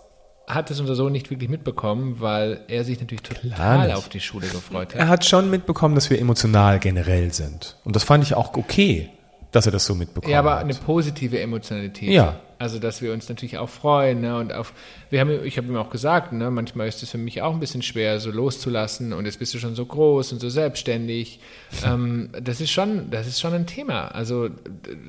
hat 0.45 0.69
es 0.69 0.79
unser 0.79 0.93
Sohn 0.93 1.11
nicht 1.11 1.31
wirklich 1.31 1.49
mitbekommen, 1.49 2.17
weil 2.19 2.65
er 2.67 2.83
sich 2.83 2.99
natürlich 2.99 3.23
total 3.23 3.93
auf 3.93 4.09
die 4.09 4.19
Schule 4.19 4.47
gefreut 4.47 4.93
hat. 4.93 5.01
Er 5.01 5.07
hat 5.07 5.25
schon 5.25 5.49
mitbekommen, 5.49 5.95
dass 5.95 6.11
wir 6.11 6.19
emotional 6.19 6.77
generell 6.77 7.33
sind. 7.33 7.77
Und 7.83 7.95
das 7.95 8.03
fand 8.03 8.23
ich 8.23 8.35
auch 8.35 8.55
okay, 8.55 9.09
dass 9.51 9.65
er 9.65 9.71
das 9.71 9.85
so 9.85 9.95
mitbekommen 9.95 10.27
hat. 10.27 10.33
Ja, 10.33 10.39
aber 10.39 10.57
hat. 10.57 10.65
eine 10.65 10.75
positive 10.75 11.39
Emotionalität. 11.39 12.11
Ja. 12.11 12.39
Also, 12.57 12.79
dass 12.79 13.01
wir 13.01 13.11
uns 13.13 13.27
natürlich 13.27 13.57
auch 13.57 13.69
freuen, 13.69 14.21
ne? 14.21 14.37
Und 14.37 14.53
auf, 14.53 14.73
wir 15.09 15.19
haben, 15.19 15.43
ich 15.43 15.57
habe 15.57 15.67
ihm 15.67 15.75
auch 15.75 15.89
gesagt, 15.89 16.31
ne, 16.31 16.49
manchmal 16.51 16.87
ist 16.87 17.03
es 17.03 17.09
für 17.09 17.17
mich 17.17 17.41
auch 17.41 17.53
ein 17.53 17.59
bisschen 17.59 17.81
schwer, 17.81 18.19
so 18.19 18.31
loszulassen 18.31 19.13
und 19.13 19.25
jetzt 19.25 19.39
bist 19.39 19.53
du 19.53 19.59
schon 19.59 19.75
so 19.75 19.85
groß 19.85 20.33
und 20.33 20.39
so 20.39 20.49
selbstständig. 20.49 21.39
ähm, 21.85 22.29
das 22.41 22.61
ist 22.61 22.71
schon, 22.71 23.09
das 23.11 23.27
ist 23.27 23.39
schon 23.39 23.53
ein 23.53 23.67
Thema. 23.67 24.07
Also 24.07 24.49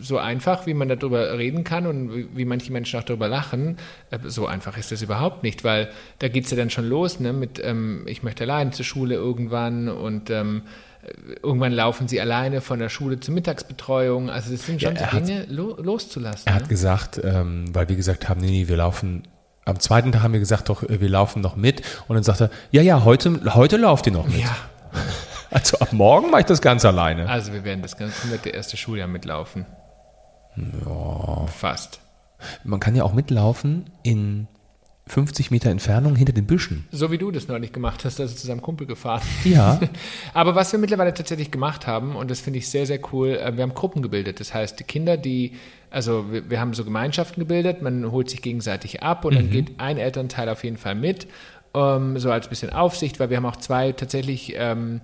so 0.01 0.19
einfach, 0.19 0.67
wie 0.67 0.75
man 0.75 0.89
darüber 0.89 1.39
reden 1.39 1.65
kann 1.65 1.87
und 1.87 2.15
wie, 2.15 2.29
wie 2.35 2.45
manche 2.45 2.73
Menschen 2.73 2.99
auch 2.99 3.05
darüber 3.05 3.29
lachen, 3.29 3.79
äh, 4.11 4.19
so 4.25 4.47
einfach 4.47 4.77
ist 4.77 4.93
das 4.93 5.03
überhaupt 5.03 5.43
nicht, 5.43 5.65
weil 5.65 5.91
da 6.19 6.29
geht 6.29 6.45
es 6.45 6.51
ja 6.51 6.57
dann 6.57 6.71
schon 6.71 6.89
los, 6.89 7.21
ne, 7.21 7.33
mit 7.33 7.61
ähm, 7.63 8.05
ich 8.07 8.23
möchte 8.23 8.45
allein 8.45 8.73
zur 8.73 8.85
Schule 8.85 9.15
irgendwann 9.15 9.89
und 9.89 10.31
ähm, 10.31 10.63
irgendwann 11.43 11.73
laufen 11.73 12.09
sie 12.09 12.21
alleine 12.21 12.61
von 12.61 12.79
der 12.79 12.89
Schule 12.89 13.21
zur 13.21 13.35
Mittagsbetreuung. 13.35 14.31
Also 14.31 14.53
das 14.53 14.67
sind 14.67 14.81
schon 14.83 14.97
Ja, 14.97 15.11
so 15.11 15.19
Dinge 15.19 15.45
lo 15.49 15.77
loszulassen. 15.81 16.43
Er 16.47 16.55
ne? 16.55 16.61
hat 16.61 16.69
gesagt, 16.69 17.21
ähm, 17.23 17.75
weil 17.75 17.89
wir 17.89 17.97
gesagt 17.97 18.29
haben, 18.29 18.41
nee, 18.41 18.51
nee, 18.51 18.69
wir 18.69 18.77
laufen. 18.77 19.23
Am 19.65 19.81
zweiten 19.81 20.13
Tag 20.13 20.23
haben 20.23 20.33
wir 20.33 20.41
gesagt, 20.41 20.69
doch, 20.69 20.85
wir 20.89 21.09
laufen 21.09 21.43
noch 21.43 21.57
mit. 21.57 21.83
Und 22.07 22.15
dann 22.15 22.23
sagt 22.23 22.41
er, 22.41 22.51
ja, 22.71 22.83
ja, 22.83 23.05
heute, 23.05 23.41
heute 23.55 23.77
lauft 23.77 24.07
ihr 24.07 24.13
noch 24.13 24.27
mit. 24.29 24.39
ja, 24.39 24.57
Also 25.51 25.79
ab 25.79 25.93
morgen 25.93 26.31
mache 26.31 26.41
ich 26.41 26.47
das 26.47 26.61
ganz 26.61 26.85
alleine. 26.85 27.29
also 27.29 27.53
wir 27.53 27.65
werden 27.65 27.81
das 27.83 27.97
ganze 27.97 28.21
komplette 28.21 28.51
erste 28.51 28.77
Schuljahr 28.77 29.09
mitlaufen. 29.09 29.65
Ja. 30.57 31.47
Fast. 31.47 32.01
Man 32.65 32.81
kann 32.81 32.95
ja 32.95 33.05
auch 33.05 33.13
mitlaufen 33.13 33.91
in 34.03 34.49
50 35.09 35.53
Meter 35.53 35.71
Entfernung 35.71 36.17
hinter 36.17 36.33
den 36.33 36.47
Büschen. 36.47 36.85
So 36.91 37.13
wie 37.13 37.19
du 37.19 37.31
das 37.31 37.47
neulich 37.47 37.73
gemacht 37.73 38.05
hast, 38.05 38.21
also 38.21 38.35
zu 38.35 38.47
seinem 38.47 38.61
Kumpel 38.61 38.89
gefahren. 38.89 39.23
Ja. 39.45 39.79
Aber 40.35 40.57
was 40.57 40.73
wir 40.73 40.81
mittlerweile 40.81 41.15
tatsächlich 41.15 41.53
gemacht 41.53 41.87
haben, 41.87 42.17
und 42.17 42.29
das 42.31 42.41
finde 42.41 42.59
ich 42.59 42.69
sehr, 42.69 42.87
sehr 42.87 42.99
cool, 43.13 43.31
äh, 43.31 43.57
wir 43.57 43.63
haben 43.63 43.75
Gruppen 43.75 44.03
gebildet. 44.03 44.41
Das 44.41 44.53
heißt, 44.53 44.81
die 44.81 44.85
Kinder, 44.85 45.17
die, 45.17 45.53
also 45.91 46.33
wir, 46.33 46.51
wir 46.51 46.59
haben 46.59 46.75
so 46.75 46.85
Gemeinschaften 46.85 47.41
gebildet, 47.41 47.83
man 47.83 48.11
holt 48.11 48.29
sich 48.29 48.43
gegenseitig 48.43 49.03
ab 49.05 49.25
und 49.25 49.35
Mhm. 49.35 49.37
dann 49.37 49.51
geht 49.51 49.79
ein 49.79 49.97
Elternteil 49.99 50.49
auf 50.49 50.65
jeden 50.65 50.77
Fall 50.77 50.97
mit, 50.97 51.29
ähm, 51.75 52.19
so 52.19 52.33
als 52.33 52.49
bisschen 52.49 52.71
Aufsicht, 52.71 53.21
weil 53.21 53.31
wir 53.31 53.37
haben 53.37 53.47
auch 53.47 53.57
zwei 53.57 53.93
tatsächlich 53.93 54.55
ähm, 54.57 55.03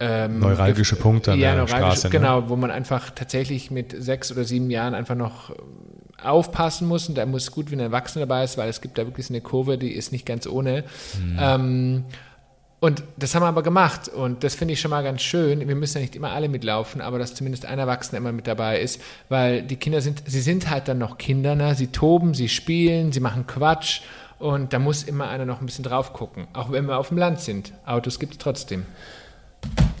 ähm, 0.00 0.40
Neuralgische 0.40 0.96
Punkte 0.96 1.32
an 1.32 1.38
ja, 1.38 1.54
der 1.54 1.64
neuralgische, 1.64 2.00
Straße. 2.00 2.06
Ne? 2.08 2.10
Genau, 2.10 2.48
wo 2.48 2.56
man 2.56 2.72
einfach 2.72 3.10
tatsächlich 3.10 3.70
mit 3.70 3.94
sechs 3.96 4.32
oder 4.32 4.42
sieben 4.42 4.68
Jahren 4.68 4.92
einfach 4.94 5.14
noch 5.14 5.54
aufpassen 6.22 6.88
muss 6.88 7.08
und 7.08 7.16
da 7.16 7.26
muss 7.26 7.50
gut, 7.50 7.70
wenn 7.70 7.80
ein 7.80 7.86
Erwachsener 7.86 8.26
dabei 8.26 8.44
ist, 8.44 8.56
weil 8.56 8.68
es 8.68 8.80
gibt 8.80 8.98
da 8.98 9.06
wirklich 9.06 9.26
so 9.26 9.34
eine 9.34 9.40
Kurve, 9.40 9.78
die 9.78 9.92
ist 9.92 10.12
nicht 10.12 10.26
ganz 10.26 10.46
ohne. 10.46 10.84
Mhm. 11.18 11.38
Ähm, 11.40 12.04
und 12.80 13.02
das 13.16 13.34
haben 13.34 13.42
wir 13.42 13.46
aber 13.46 13.62
gemacht 13.62 14.08
und 14.08 14.44
das 14.44 14.54
finde 14.54 14.74
ich 14.74 14.80
schon 14.80 14.90
mal 14.90 15.02
ganz 15.02 15.22
schön. 15.22 15.66
Wir 15.66 15.74
müssen 15.74 15.96
ja 15.96 16.02
nicht 16.02 16.16
immer 16.16 16.32
alle 16.32 16.50
mitlaufen, 16.50 17.00
aber 17.00 17.18
dass 17.18 17.34
zumindest 17.34 17.64
ein 17.64 17.78
Erwachsener 17.78 18.18
immer 18.18 18.32
mit 18.32 18.46
dabei 18.46 18.78
ist, 18.78 19.00
weil 19.30 19.62
die 19.62 19.76
Kinder 19.76 20.02
sind, 20.02 20.22
sie 20.26 20.42
sind 20.42 20.68
halt 20.68 20.86
dann 20.88 20.98
noch 20.98 21.16
Kinder, 21.16 21.54
ne? 21.54 21.74
sie 21.74 21.86
toben, 21.86 22.34
sie 22.34 22.50
spielen, 22.50 23.10
sie 23.10 23.20
machen 23.20 23.46
Quatsch 23.46 24.02
und 24.38 24.74
da 24.74 24.78
muss 24.78 25.02
immer 25.02 25.28
einer 25.28 25.46
noch 25.46 25.60
ein 25.60 25.66
bisschen 25.66 25.84
drauf 25.84 26.12
gucken, 26.12 26.46
auch 26.52 26.72
wenn 26.72 26.84
wir 26.84 26.98
auf 26.98 27.08
dem 27.08 27.16
Land 27.16 27.40
sind. 27.40 27.72
Autos 27.86 28.18
gibt 28.18 28.34
es 28.34 28.38
trotzdem. 28.38 28.84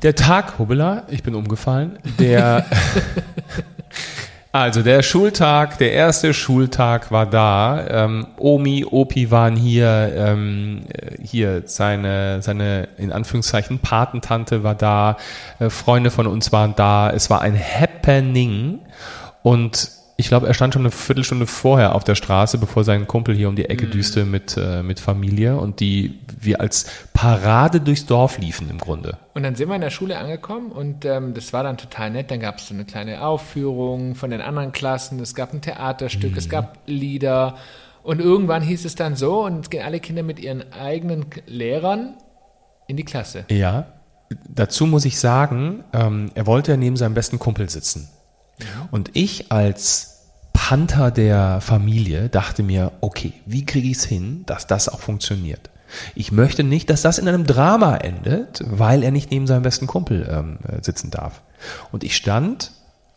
Der 0.02 0.14
Tag, 0.14 0.58
Hubbela, 0.58 1.04
ich 1.08 1.22
bin 1.22 1.34
umgefallen, 1.34 1.98
der, 2.18 2.66
also 4.54 4.82
der 4.82 5.02
Schultag, 5.02 5.78
der 5.78 5.94
erste 5.94 6.32
Schultag 6.32 7.10
war 7.10 7.26
da. 7.26 7.84
Ähm, 7.88 8.28
Omi, 8.38 8.84
Opi 8.88 9.32
waren 9.32 9.56
hier, 9.56 10.12
ähm, 10.14 10.82
äh, 10.90 11.16
hier 11.20 11.64
seine, 11.66 12.40
seine, 12.40 12.86
in 12.96 13.10
Anführungszeichen, 13.10 13.80
Patentante 13.80 14.62
war 14.62 14.76
da, 14.76 15.16
äh, 15.58 15.70
Freunde 15.70 16.12
von 16.12 16.28
uns 16.28 16.52
waren 16.52 16.76
da. 16.76 17.10
Es 17.10 17.30
war 17.30 17.40
ein 17.40 17.58
Happening 17.58 18.78
und 19.42 19.90
ich 20.16 20.28
glaube, 20.28 20.46
er 20.46 20.54
stand 20.54 20.74
schon 20.74 20.82
eine 20.82 20.92
Viertelstunde 20.92 21.46
vorher 21.46 21.94
auf 21.94 22.04
der 22.04 22.14
Straße, 22.14 22.58
bevor 22.58 22.84
sein 22.84 23.08
Kumpel 23.08 23.34
hier 23.34 23.48
um 23.48 23.56
die 23.56 23.64
Ecke 23.64 23.86
düste 23.86 24.24
mit, 24.24 24.56
äh, 24.56 24.82
mit 24.82 25.00
Familie 25.00 25.56
und 25.56 25.80
die 25.80 26.20
wir 26.40 26.60
als 26.60 26.86
Parade 27.12 27.80
durchs 27.80 28.06
Dorf 28.06 28.38
liefen 28.38 28.70
im 28.70 28.78
Grunde. 28.78 29.18
Und 29.34 29.42
dann 29.42 29.56
sind 29.56 29.68
wir 29.68 29.74
in 29.74 29.80
der 29.80 29.90
Schule 29.90 30.16
angekommen 30.16 30.70
und 30.70 31.04
ähm, 31.04 31.34
das 31.34 31.52
war 31.52 31.64
dann 31.64 31.78
total 31.78 32.10
nett. 32.10 32.30
Dann 32.30 32.38
gab 32.38 32.58
es 32.58 32.68
so 32.68 32.74
eine 32.74 32.84
kleine 32.84 33.22
Aufführung 33.22 34.14
von 34.14 34.30
den 34.30 34.40
anderen 34.40 34.70
Klassen. 34.70 35.18
Es 35.18 35.34
gab 35.34 35.52
ein 35.52 35.62
Theaterstück, 35.62 36.36
es 36.36 36.48
gab 36.48 36.78
Lieder. 36.86 37.56
Und 38.04 38.20
irgendwann 38.20 38.62
hieß 38.62 38.84
es 38.84 38.94
dann 38.94 39.16
so, 39.16 39.44
und 39.44 39.60
es 39.60 39.70
gehen 39.70 39.82
alle 39.82 39.98
Kinder 39.98 40.22
mit 40.22 40.38
ihren 40.38 40.72
eigenen 40.72 41.26
Lehrern 41.46 42.14
in 42.86 42.96
die 42.96 43.04
Klasse. 43.04 43.46
Ja, 43.48 43.86
dazu 44.48 44.86
muss 44.86 45.06
ich 45.06 45.18
sagen, 45.18 45.82
ähm, 45.92 46.30
er 46.34 46.46
wollte 46.46 46.72
ja 46.72 46.76
neben 46.76 46.96
seinem 46.96 47.14
besten 47.14 47.38
Kumpel 47.38 47.68
sitzen. 47.68 48.08
Und 48.90 49.10
ich 49.14 49.50
als 49.50 50.14
Panther 50.52 51.10
der 51.10 51.60
Familie 51.60 52.28
dachte 52.28 52.62
mir, 52.62 52.92
okay, 53.00 53.32
wie 53.46 53.66
kriege 53.66 53.88
ich 53.88 53.98
es 53.98 54.04
hin, 54.04 54.44
dass 54.46 54.66
das 54.66 54.88
auch 54.88 55.00
funktioniert? 55.00 55.70
Ich 56.14 56.32
möchte 56.32 56.64
nicht, 56.64 56.90
dass 56.90 57.02
das 57.02 57.18
in 57.18 57.28
einem 57.28 57.46
Drama 57.46 57.96
endet, 57.96 58.62
weil 58.66 59.02
er 59.02 59.10
nicht 59.10 59.30
neben 59.30 59.46
seinem 59.46 59.62
besten 59.62 59.86
Kumpel 59.86 60.28
ähm, 60.30 60.58
äh, 60.66 60.82
sitzen 60.82 61.10
darf. 61.10 61.42
Und 61.92 62.04
ich 62.04 62.16
stand 62.16 62.72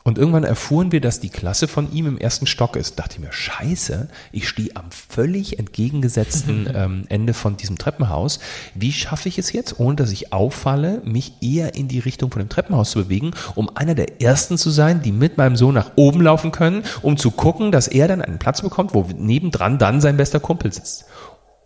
und 0.08 0.18
irgendwann 0.18 0.46
erfuhren 0.46 0.94
wir, 0.94 1.02
dass 1.02 1.20
die 1.20 1.28
Klasse 1.28 1.68
von 1.68 1.92
ihm 1.92 2.08
im 2.08 2.18
ersten 2.18 2.48
Stock 2.48 2.78
ist. 2.78 2.98
Dachte 2.98 3.16
ich 3.16 3.20
mir, 3.20 3.34
scheiße, 3.34 4.08
ich 4.32 4.48
stehe 4.48 4.74
am 4.76 4.90
völlig 4.90 5.60
entgegengesetzten 5.60 6.70
ähm, 6.74 7.04
Ende 7.10 7.34
von 7.34 7.58
diesem 7.58 7.78
Treppenhaus. 7.78 8.40
Wie 8.74 8.94
schaffe 8.94 9.28
ich 9.28 9.38
es 9.38 9.52
jetzt, 9.52 9.82
ohne 9.82 9.98
dass 9.98 10.14
ich 10.14 10.32
auffalle, 10.32 11.02
mich 11.04 11.34
eher 11.42 11.76
in 11.76 11.90
die 11.90 12.00
Richtung 12.00 12.32
von 12.32 12.40
dem 12.40 12.48
Treppenhaus 12.48 12.92
zu 12.92 13.04
bewegen, 13.04 13.32
um 13.56 13.70
einer 13.76 13.96
der 13.96 14.22
Ersten 14.22 14.58
zu 14.58 14.70
sein, 14.70 15.02
die 15.02 15.12
mit 15.12 15.38
meinem 15.38 15.58
Sohn 15.58 15.76
nach 15.76 15.92
oben 15.98 16.22
laufen 16.22 16.54
können, 16.54 16.84
um 17.02 17.18
zu 17.18 17.30
gucken, 17.30 17.74
dass 17.74 17.90
er 17.90 18.08
dann 18.08 18.22
einen 18.22 18.40
Platz 18.40 18.62
bekommt, 18.62 18.94
wo 18.94 19.06
nebendran 19.14 19.78
dann 19.78 20.00
sein 20.00 20.16
bester 20.16 20.40
Kumpel 20.40 20.72
sitzt. 20.72 21.04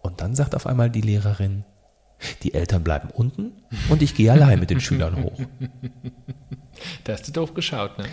Und 0.02 0.20
dann 0.20 0.34
sagt 0.34 0.56
auf 0.56 0.66
einmal 0.66 0.90
die 0.90 1.02
Lehrerin, 1.02 1.64
die 2.42 2.56
Eltern 2.56 2.84
bleiben 2.84 3.10
unten 3.14 3.52
und 3.90 4.02
ich 4.02 4.16
gehe 4.16 4.32
allein 4.32 4.60
mit 4.60 4.72
den 4.72 4.82
Schülern 4.82 5.24
hoch. 5.24 5.38
Da 7.04 7.14
hast 7.14 7.28
du 7.28 7.32
doof 7.32 7.54
geschaut, 7.54 7.98
ne? 7.98 8.06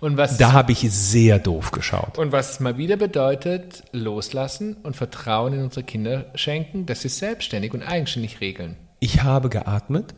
Und 0.00 0.16
was, 0.16 0.36
Da 0.36 0.52
habe 0.52 0.72
ich 0.72 0.80
sehr 0.90 1.38
doof 1.38 1.70
geschaut. 1.70 2.18
und 2.18 2.30
was 2.32 2.60
mal 2.60 2.76
wieder 2.76 2.96
bedeutet, 2.96 3.84
loslassen 3.92 4.76
und 4.82 4.96
Vertrauen 4.96 5.54
in 5.54 5.62
unsere 5.62 5.82
Kinder 5.84 6.26
schenken, 6.34 6.84
dass 6.84 7.02
sie 7.02 7.08
selbstständig 7.08 7.72
und 7.72 7.82
eigenständig 7.82 8.40
regeln. 8.40 8.76
Ich 9.00 9.22
habe 9.22 9.48
geatmet 9.48 10.14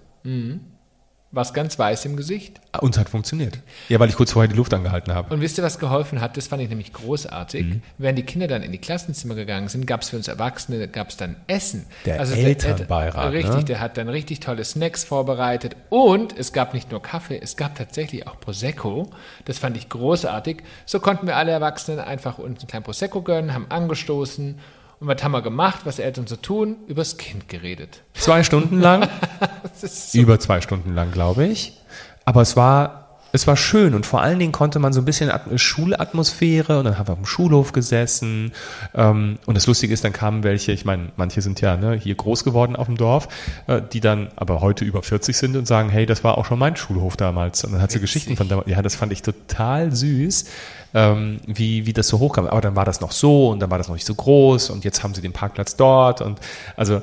Was 1.33 1.53
ganz 1.53 1.79
weiß 1.79 2.05
im 2.05 2.17
Gesicht. 2.17 2.61
und 2.81 2.95
es 2.95 3.01
hat 3.01 3.09
funktioniert. 3.09 3.59
Ja, 3.89 3.99
weil 3.99 4.09
ich 4.09 4.15
kurz 4.17 4.33
vorher 4.33 4.49
die 4.49 4.57
Luft 4.57 4.73
angehalten 4.73 5.13
habe. 5.13 5.35
Und 5.35 5.41
wisst 5.41 5.59
ihr, 5.59 5.65
was 5.65 5.79
geholfen 5.79 6.21
hat? 6.21 6.37
Das 6.37 6.47
fand 6.47 6.63
ich 6.63 6.69
nämlich 6.69 6.93
großartig. 6.93 7.67
Mhm. 7.67 7.83
Wenn 7.99 8.17
die 8.17 8.23
Kinder 8.23 8.47
dann 8.47 8.63
in 8.63 8.71
die 8.73 8.79
Klassenzimmer 8.79 9.35
gegangen 9.35 9.69
sind, 9.69 9.87
gab 9.87 10.03
es 10.03 10.11
für 10.11 10.17
uns 10.17 10.29
Erwachsene, 10.29 10.87
gab 10.89 11.09
es 11.11 11.17
dann 11.17 11.37
Essen. 11.47 11.87
Also 12.07 12.35
Der 12.35 12.45
Elternbeirat, 12.45 13.33
richtig, 13.33 13.55
ne? 13.55 13.65
der 13.65 13.81
hat 13.81 13.97
dann 13.99 14.09
richtig 14.09 14.41
tolle 14.41 14.65
Snacks 14.65 15.05
vorbereitet. 15.05 15.77
Und 15.91 16.39
es 16.39 16.53
gab 16.53 16.73
nicht 16.75 16.91
nur 16.91 17.03
Kaffee, 17.03 17.39
es 17.43 17.57
gab 17.57 17.75
tatsächlich 17.75 18.27
auch 18.29 18.39
Prosecco. 18.41 19.11
Das 19.45 19.59
fand 19.59 19.77
ich 19.77 19.89
großartig. 19.89 20.63
So 20.87 21.01
konnten 21.01 21.27
wir 21.27 21.37
alle 21.37 21.51
Erwachsenen 21.51 21.99
einfach 22.01 22.39
uns 22.39 22.61
einen 22.61 22.69
kleinen 22.69 22.85
Prosecco 22.85 23.23
gönnen, 23.23 23.53
haben 23.53 23.67
angestoßen. 23.69 24.59
Und 24.99 25.09
was 25.09 25.23
haben 25.23 25.33
wir 25.33 25.43
gemacht, 25.43 25.81
was 25.85 25.99
Eltern 25.99 26.27
so 26.27 26.37
tun? 26.37 26.77
Übers 26.87 27.19
Kind 27.19 27.49
geredet. 27.49 28.03
Zwei 28.15 28.43
Stunden 28.43 28.81
lang, 28.81 29.09
so 29.75 30.19
über 30.19 30.41
zwei 30.41 30.61
Stunden 30.61 30.95
lang, 30.95 31.13
glaube 31.13 31.45
ich. 31.47 31.79
Aber 32.25 32.41
es 32.41 32.57
war 32.57 33.06
Es 33.33 33.47
war 33.47 33.57
schön 33.57 33.95
und 33.95 34.07
vor 34.07 34.23
allen 34.23 34.39
Dingen 34.39 34.53
konnte 34.53 34.79
man 34.79 34.93
so 34.93 35.01
ein 35.01 35.05
bisschen 35.05 35.31
At 35.31 35.43
Schulatmosphäre 35.57 36.79
und 36.79 36.85
dann 36.85 36.99
haben 36.99 37.09
wir 37.09 37.13
auf 37.13 37.19
dem 37.19 37.27
Schulhof 37.27 37.73
gesessen. 37.73 38.53
Ähm, 38.95 39.39
und 39.47 39.55
das 39.57 39.67
Lustige 39.67 39.93
ist, 39.93 40.05
dann 40.05 40.13
kamen 40.13 40.43
welche, 40.43 40.73
ich 40.73 40.85
meine, 40.85 41.11
manche 41.17 41.43
sind 41.43 41.61
ja 41.61 41.77
ne, 41.77 41.95
hier 41.95 42.15
groß 42.15 42.45
geworden 42.45 42.77
auf 42.77 42.87
dem 42.87 42.97
Dorf, 42.97 43.29
äh, 43.67 43.83
die 43.93 44.01
dann 44.01 44.29
aber 44.37 44.61
heute 44.61 44.85
über 44.85 45.03
40 45.03 45.37
sind 45.37 45.57
und 45.57 45.67
sagen, 45.67 45.89
hey, 45.91 46.07
das 46.07 46.25
war 46.25 46.39
auch 46.39 46.47
schon 46.47 46.59
mein 46.59 46.77
Schulhof 46.77 47.17
damals. 47.17 47.65
Und 47.65 47.73
dann 47.73 47.83
hat 47.83 47.91
sie 47.91 48.01
Geschichten 48.01 48.37
von 48.37 48.49
damals. 48.49 48.69
Ja, 48.69 48.81
das 48.81 48.95
fand 48.95 49.13
ich 49.13 49.23
total 49.23 49.95
süß, 49.95 50.47
ähm, 50.95 51.41
wie, 51.47 51.87
wie 51.87 51.93
das 51.93 52.09
so 52.09 52.19
hochkam. 52.21 52.47
Aber 52.47 52.61
dann 52.61 52.77
war 52.77 52.85
das 52.85 53.01
noch 53.01 53.13
so 53.13 53.51
und 53.51 53.61
dann 53.61 53.71
war 53.71 53.79
das 53.79 53.89
noch 53.89 53.97
nicht 53.97 54.07
so 54.07 54.15
groß 54.15 54.71
und 54.71 54.85
jetzt 54.85 55.03
haben 55.03 55.15
sie 55.15 55.21
den 55.21 55.33
Parkplatz 55.33 55.77
dort 55.77 56.21
und 56.21 56.41
also 56.77 57.03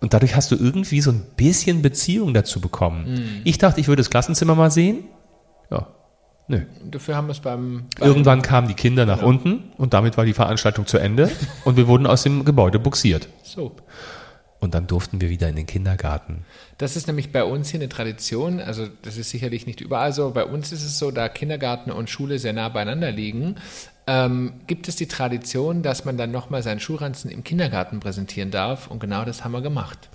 und 0.00 0.12
dadurch 0.12 0.36
hast 0.36 0.50
du 0.50 0.56
irgendwie 0.56 1.00
so 1.00 1.10
ein 1.10 1.22
bisschen 1.34 1.80
Beziehung 1.80 2.34
dazu 2.34 2.60
bekommen. 2.60 3.10
Mhm. 3.10 3.40
Ich 3.44 3.56
dachte, 3.56 3.80
ich 3.80 3.88
würde 3.88 4.00
das 4.00 4.10
Klassenzimmer 4.10 4.54
mal 4.54 4.70
sehen. 4.70 5.04
Ja, 5.70 5.86
nö. 6.48 6.62
Dafür 6.84 7.16
haben 7.16 7.26
wir 7.28 7.32
es 7.32 7.40
beim, 7.40 7.86
beim 7.98 8.08
Irgendwann 8.08 8.42
kamen 8.42 8.68
die 8.68 8.74
Kinder 8.74 9.06
nach 9.06 9.16
Genau. 9.18 9.28
unten 9.28 9.72
und 9.76 9.94
damit 9.94 10.16
war 10.16 10.24
die 10.24 10.34
Veranstaltung 10.34 10.86
zu 10.86 10.98
Ende 10.98 11.30
und 11.64 11.76
wir 11.76 11.86
wurden 11.88 12.06
aus 12.06 12.22
dem 12.22 12.44
Gebäude 12.44 12.78
buxiert. 12.78 13.28
so. 13.42 13.72
Und 14.60 14.72
dann 14.74 14.86
durften 14.86 15.20
wir 15.20 15.28
wieder 15.28 15.46
in 15.50 15.56
den 15.56 15.66
Kindergarten. 15.66 16.46
Das 16.78 16.96
ist 16.96 17.06
nämlich 17.06 17.32
bei 17.32 17.44
uns 17.44 17.68
hier 17.68 17.80
eine 17.80 17.90
Tradition. 17.90 18.60
Also 18.60 18.86
das 19.02 19.18
ist 19.18 19.28
sicherlich 19.28 19.66
nicht 19.66 19.82
überall 19.82 20.14
so. 20.14 20.30
Bei 20.30 20.46
uns 20.46 20.72
ist 20.72 20.82
es 20.84 20.98
so, 20.98 21.10
da 21.10 21.28
Kindergarten 21.28 21.90
und 21.90 22.08
Schule 22.08 22.38
sehr 22.38 22.54
nah 22.54 22.70
beieinander 22.70 23.10
liegen, 23.10 23.56
ähm, 24.06 24.54
gibt 24.66 24.88
es 24.88 24.96
die 24.96 25.06
Tradition, 25.06 25.82
dass 25.82 26.06
man 26.06 26.16
dann 26.16 26.30
nochmal 26.30 26.62
seinen 26.62 26.80
Schulranzen 26.80 27.30
im 27.30 27.44
Kindergarten 27.44 28.00
präsentieren 28.00 28.50
darf. 28.50 28.86
Und 28.90 29.00
genau 29.00 29.26
das 29.26 29.44
haben 29.44 29.52
wir 29.52 29.60
gemacht. 29.60 30.08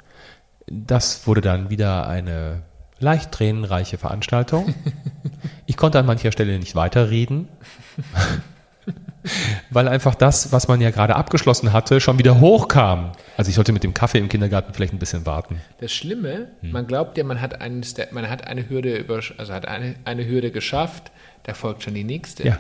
Das 0.65 1.27
wurde 1.27 1.41
dann 1.41 1.69
wieder 1.69 2.07
eine 2.07 2.63
leicht 2.99 3.31
tränenreiche 3.31 3.97
Veranstaltung. 3.97 4.73
Ich 5.65 5.77
konnte 5.77 5.99
an 5.99 6.05
mancher 6.05 6.31
Stelle 6.31 6.57
nicht 6.59 6.75
weiterreden, 6.75 7.47
weil 9.69 9.87
einfach 9.87 10.15
das, 10.15 10.51
was 10.51 10.67
man 10.67 10.81
ja 10.81 10.89
gerade 10.91 11.15
abgeschlossen 11.15 11.73
hatte, 11.73 11.99
schon 11.99 12.17
wieder 12.17 12.39
hochkam. 12.39 13.11
Also 13.37 13.49
ich 13.49 13.55
sollte 13.55 13.71
mit 13.73 13.83
dem 13.83 13.93
Kaffee 13.93 14.17
im 14.17 14.29
Kindergarten 14.29 14.73
vielleicht 14.73 14.93
ein 14.93 14.99
bisschen 14.99 15.25
warten. 15.25 15.61
Das 15.79 15.91
Schlimme, 15.91 16.47
Hm. 16.61 16.71
man 16.71 16.87
glaubt 16.87 17.17
ja, 17.17 17.23
man 17.23 17.41
hat, 17.41 17.61
einen 17.61 17.83
Step, 17.83 18.11
man 18.11 18.29
hat 18.29 18.47
eine 18.47 18.67
Hürde 18.69 18.95
über, 18.97 19.19
also 19.37 19.53
hat 19.53 19.67
eine, 19.67 19.95
eine 20.05 20.25
Hürde 20.27 20.51
geschafft, 20.51 21.11
da 21.43 21.53
folgt 21.53 21.83
schon 21.83 21.93
die 21.93 22.03
nächste. 22.03 22.45
Ja, 22.47 22.59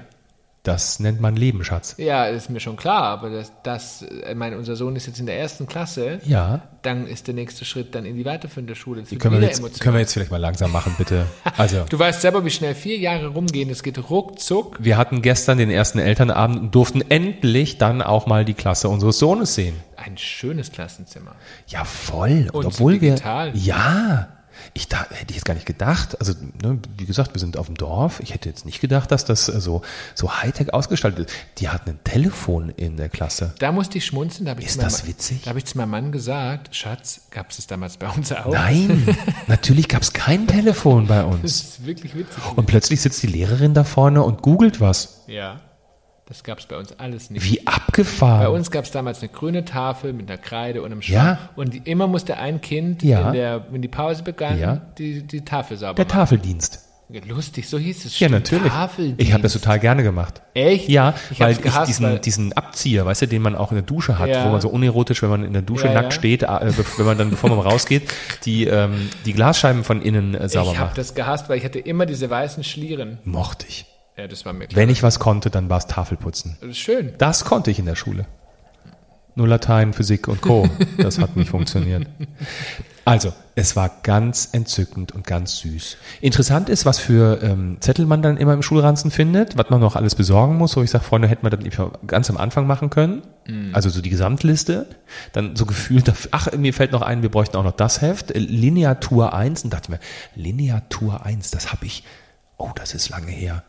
das 0.63 0.99
nennt 0.99 1.21
man 1.21 1.35
Leben, 1.37 1.63
Schatz. 1.63 1.95
Ja, 1.97 2.25
ist 2.25 2.49
mir 2.49 2.59
schon 2.59 2.75
klar, 2.75 3.03
aber 3.03 3.29
das, 3.29 3.51
das, 3.63 4.01
ich 4.29 4.35
meine, 4.35 4.57
unser 4.57 4.75
Sohn 4.75 4.95
ist 4.95 5.07
jetzt 5.07 5.19
in 5.19 5.25
der 5.25 5.39
ersten 5.39 5.67
Klasse, 5.67 6.19
Ja, 6.25 6.61
dann 6.81 7.07
ist 7.07 7.27
der 7.27 7.33
nächste 7.33 7.63
Schritt 7.65 7.95
dann 7.95 8.05
in 8.05 8.15
die 8.17 8.25
weiterführende 8.25 8.75
Schule. 8.75 9.01
Das 9.01 9.09
können 9.17 9.39
wir, 9.39 9.47
jetzt, 9.47 9.59
emotional. 9.59 9.83
können 9.83 9.95
wir 9.95 9.99
jetzt 10.01 10.13
vielleicht 10.13 10.31
mal 10.31 10.37
langsam 10.37 10.71
machen, 10.71 10.93
bitte. 10.97 11.25
Also, 11.57 11.85
Du 11.89 11.97
weißt 11.97 12.21
selber, 12.21 12.43
wie 12.45 12.49
schnell 12.49 12.75
vier 12.75 12.97
Jahre 12.97 13.27
rumgehen. 13.27 13.69
Es 13.69 13.83
geht 13.83 13.97
ruckzuck. 14.09 14.77
wir 14.83 14.97
hatten 14.97 15.21
gestern 15.21 15.57
den 15.57 15.69
ersten 15.71 15.99
Elternabend 15.99 16.59
und 16.59 16.75
durften 16.75 17.01
endlich 17.09 17.77
dann 17.77 18.01
auch 18.01 18.27
mal 18.27 18.43
die 18.45 18.53
Klasse 18.53 18.89
unseres 18.89 19.17
Sohnes 19.19 19.55
sehen. 19.55 19.75
Ein 19.95 20.17
schönes 20.17 20.71
Klassenzimmer. 20.71 21.35
Ja, 21.67 21.83
voll. 21.85 22.49
Und, 22.53 22.55
Und 22.55 22.61
so 22.63 22.67
obwohl 22.69 22.99
wir. 23.01 23.11
digital. 23.15 23.51
Ja. 23.55 24.27
Ich 24.73 24.87
da, 24.87 25.05
hätte 25.09 25.29
ich 25.31 25.35
jetzt 25.35 25.45
gar 25.45 25.53
nicht 25.53 25.65
gedacht. 25.65 26.19
Also, 26.19 26.33
ne, 26.61 26.79
wie 26.97 27.05
gesagt, 27.05 27.33
wir 27.33 27.39
sind 27.39 27.57
auf 27.57 27.67
dem 27.67 27.75
Dorf. 27.75 28.19
Ich 28.19 28.33
hätte 28.33 28.49
jetzt 28.49 28.65
nicht 28.65 28.81
gedacht, 28.81 29.11
dass 29.11 29.25
das 29.25 29.49
äh, 29.49 29.59
so, 29.59 29.81
so 30.15 30.31
Hightech 30.41 30.73
ausgestaltet 30.73 31.29
ist. 31.29 31.35
Die 31.57 31.69
hatten 31.69 31.91
ein 31.91 31.99
Telefon 32.03 32.69
in 32.69 32.97
der 32.97 33.09
Klasse. 33.09 33.53
Da 33.59 33.71
musste 33.71 33.97
ich 33.97 34.05
schmunzeln. 34.05 34.45
Da 34.45 34.53
Ist 34.53 34.77
meinem 34.77 34.85
das 34.85 34.99
Mann- 35.03 35.09
witzig? 35.09 35.41
Da 35.43 35.49
habe 35.49 35.59
ich 35.59 35.65
zu 35.65 35.77
meinem 35.77 35.89
Mann 35.91 36.11
gesagt, 36.11 36.75
Schatz, 36.75 37.21
gab 37.31 37.49
es 37.51 37.57
das 37.57 37.67
damals 37.67 37.97
bei 37.97 38.07
uns 38.09 38.31
auch? 38.31 38.51
Nein, 38.51 39.17
natürlich 39.47 39.87
gab 39.87 40.01
es 40.01 40.13
kein 40.13 40.47
Telefon 40.47 41.07
bei 41.07 41.17
Das 41.21 41.25
uns. 41.25 41.43
ist 41.61 41.85
wirklich 41.85 42.15
witzig. 42.15 42.37
Und 42.55 42.65
plötzlich 42.65 43.01
sitzt 43.01 43.21
die 43.23 43.27
Lehrerin 43.27 43.73
da 43.73 43.83
vorne 43.83 44.23
und 44.23 44.41
googelt 44.41 44.79
was. 44.81 45.21
ja, 45.27 45.59
das 46.29 46.43
gab 46.43 46.59
es 46.59 46.65
bei 46.67 46.77
uns 46.77 46.93
alles 46.99 47.29
nicht. 47.29 47.43
Wie 47.51 47.67
abgefahren. 47.67 48.39
Bei 48.43 48.49
uns 48.49 48.71
gab 48.71 48.85
es 48.85 48.91
damals 48.91 49.19
eine 49.21 49.29
grüne 49.29 49.65
Tafel 49.65 50.13
mit 50.13 50.29
einer 50.29 50.37
Kreide 50.37 50.81
und 50.81 50.91
einem 50.91 51.01
Schwamm. 51.01 51.15
Ja. 51.25 51.39
Und 51.55 51.85
immer 51.87 52.07
musste 52.07 52.37
ein 52.37 52.61
Kind, 52.61 53.03
Ja. 53.03 53.27
in 53.27 53.33
der, 53.33 53.65
wenn 53.71 53.81
die 53.81 53.87
Pause 53.87 54.23
begann, 54.23 54.59
Ja. 54.59 54.81
die, 54.97 55.23
die 55.23 55.41
Tafel 55.41 55.75
sauber 55.77 55.95
der 55.95 56.05
machen. 56.05 56.13
Tafeldienst. 56.13 56.85
Lustig, 57.27 57.67
so 57.67 57.79
hieß 57.79 58.05
es. 58.05 58.19
Ja, 58.19 58.29
natürlich. 58.29 58.71
Tafeldienst. 58.71 59.19
Ich 59.19 59.33
habe 59.33 59.41
das 59.41 59.53
total 59.53 59.79
gerne 59.79 60.03
gemacht. 60.03 60.43
Echt? 60.53 60.87
Ja, 60.89 61.15
ich 61.31 61.39
weil 61.39 61.53
ich 61.53 61.61
gehasst, 61.61 61.89
diesen, 61.89 62.05
weil, 62.05 62.19
diesen 62.19 62.53
Abzieher, 62.53 63.03
weißt 63.03 63.23
du, 63.23 63.27
den 63.27 63.41
man 63.41 63.55
auch 63.55 63.71
in 63.71 63.77
der 63.77 63.81
Dusche 63.83 64.19
hat, 64.19 64.29
Ja. 64.29 64.45
wo 64.45 64.49
man 64.49 64.61
so 64.61 64.69
unerotisch, 64.69 65.23
wenn 65.23 65.31
man 65.31 65.43
in 65.43 65.53
der 65.53 65.63
Dusche 65.63 65.87
Ja, 65.87 65.93
nackt 65.95 66.13
ja. 66.13 66.19
steht, 66.19 66.43
äh, 66.43 66.71
wenn 66.97 67.05
man 67.07 67.17
dann, 67.17 67.31
bevor 67.31 67.49
man 67.49 67.57
rausgeht, 67.61 68.03
die, 68.45 68.65
ähm, 68.65 69.09
die 69.25 69.33
Glasscheiben 69.33 69.83
von 69.83 70.03
innen 70.03 70.35
äh, 70.35 70.47
sauber 70.49 70.71
ich 70.73 70.77
habe 70.77 70.89
macht. 70.89 70.99
das 70.99 71.15
gehasst, 71.15 71.49
weil 71.49 71.57
ich 71.57 71.65
hatte 71.65 71.79
immer 71.79 72.05
diese 72.05 72.29
weißen 72.29 72.63
Schlieren. 72.63 73.17
Mochte 73.23 73.65
ich. 73.67 73.85
Ja, 74.19 74.27
das 74.27 74.45
war 74.45 74.51
mir 74.51 74.67
klar. 74.67 74.81
Wenn 74.81 74.89
ich 74.89 75.01
was 75.01 75.19
konnte, 75.19 75.49
dann 75.49 75.69
war 75.69 75.77
es 75.77 75.87
Tafelputzen. 75.87 76.57
Das 76.59 76.71
ist 76.71 76.79
schön. 76.79 77.13
Das 77.17 77.45
konnte 77.45 77.71
ich 77.71 77.79
in 77.79 77.85
der 77.85 77.95
Schule. 77.95 78.25
Nur 79.35 79.47
Latein, 79.47 79.93
Physik 79.93 80.27
und 80.27 80.41
Co. 80.41 80.69
Das 80.97 81.19
hat 81.19 81.37
nicht 81.37 81.51
funktioniert. 81.51 82.05
Also, 83.05 83.31
es 83.55 83.77
war 83.77 83.89
ganz 84.03 84.49
entzückend 84.51 85.13
und 85.13 85.25
ganz 85.25 85.59
süß. 85.59 85.95
Interessant 86.19 86.67
ist, 86.67 86.85
was 86.85 86.99
für 86.99 87.41
ähm, 87.41 87.77
Zettel 87.79 88.05
man 88.05 88.21
dann 88.21 88.35
immer 88.35 88.53
im 88.53 88.61
Schulranzen 88.61 89.09
findet, 89.09 89.57
was 89.57 89.69
man 89.69 89.79
noch 89.79 89.95
alles 89.95 90.15
besorgen 90.15 90.57
muss. 90.57 90.73
So, 90.73 90.83
ich 90.83 90.91
sage, 90.91 91.05
Freunde, 91.05 91.29
hätten 91.29 91.43
wir 91.43 91.51
das 91.51 91.89
ganz 92.05 92.29
am 92.29 92.35
Anfang 92.35 92.67
machen 92.67 92.89
können. 92.89 93.21
Also 93.71 93.89
so 93.89 94.01
die 94.01 94.09
Gesamtliste. 94.09 94.85
Dann 95.31 95.55
so 95.55 95.65
gefühlt, 95.65 96.11
ach, 96.31 96.51
mir 96.57 96.73
fällt 96.73 96.91
noch 96.91 97.03
ein, 97.03 97.21
wir 97.21 97.31
bräuchten 97.31 97.55
auch 97.55 97.63
noch 97.63 97.71
das 97.71 98.01
Heft. 98.01 98.31
Äh, 98.31 98.39
Lineatur 98.39 99.33
1. 99.33 99.63
Und 99.63 99.73
dachte 99.73 99.91
mir, 99.91 99.99
Lineatur 100.35 101.25
1, 101.25 101.51
das 101.51 101.71
habe 101.71 101.85
ich, 101.85 102.03
oh, 102.57 102.71
das 102.75 102.93
ist 102.93 103.07
lange 103.07 103.31
her. 103.31 103.63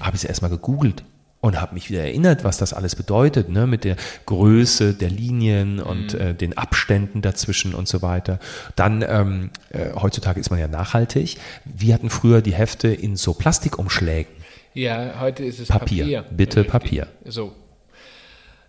Habe 0.00 0.16
ich 0.16 0.22
es 0.22 0.28
erstmal 0.28 0.50
gegoogelt 0.50 1.04
und 1.40 1.60
habe 1.60 1.74
mich 1.74 1.90
wieder 1.90 2.02
erinnert, 2.02 2.44
was 2.44 2.58
das 2.58 2.72
alles 2.72 2.96
bedeutet, 2.96 3.48
ne, 3.48 3.66
mit 3.66 3.84
der 3.84 3.96
Größe 4.26 4.94
der 4.94 5.10
Linien 5.10 5.80
und 5.80 6.14
äh, 6.14 6.34
den 6.34 6.56
Abständen 6.56 7.22
dazwischen 7.22 7.74
und 7.74 7.88
so 7.88 8.02
weiter. 8.02 8.38
Dann 8.74 9.04
ähm, 9.06 9.50
äh, 9.70 9.92
heutzutage 9.94 10.40
ist 10.40 10.50
man 10.50 10.58
ja 10.58 10.68
nachhaltig. 10.68 11.38
Wir 11.64 11.94
hatten 11.94 12.10
früher 12.10 12.42
die 12.42 12.54
Hefte 12.54 12.88
in 12.88 13.16
so 13.16 13.34
Plastikumschlägen. 13.34 14.32
Ja, 14.74 15.20
heute 15.20 15.44
ist 15.44 15.60
es 15.60 15.68
Papier. 15.68 16.04
Papier. 16.04 16.24
Bitte 16.30 16.60
Richtig. 16.60 16.72
Papier. 16.72 17.06
So. 17.24 17.52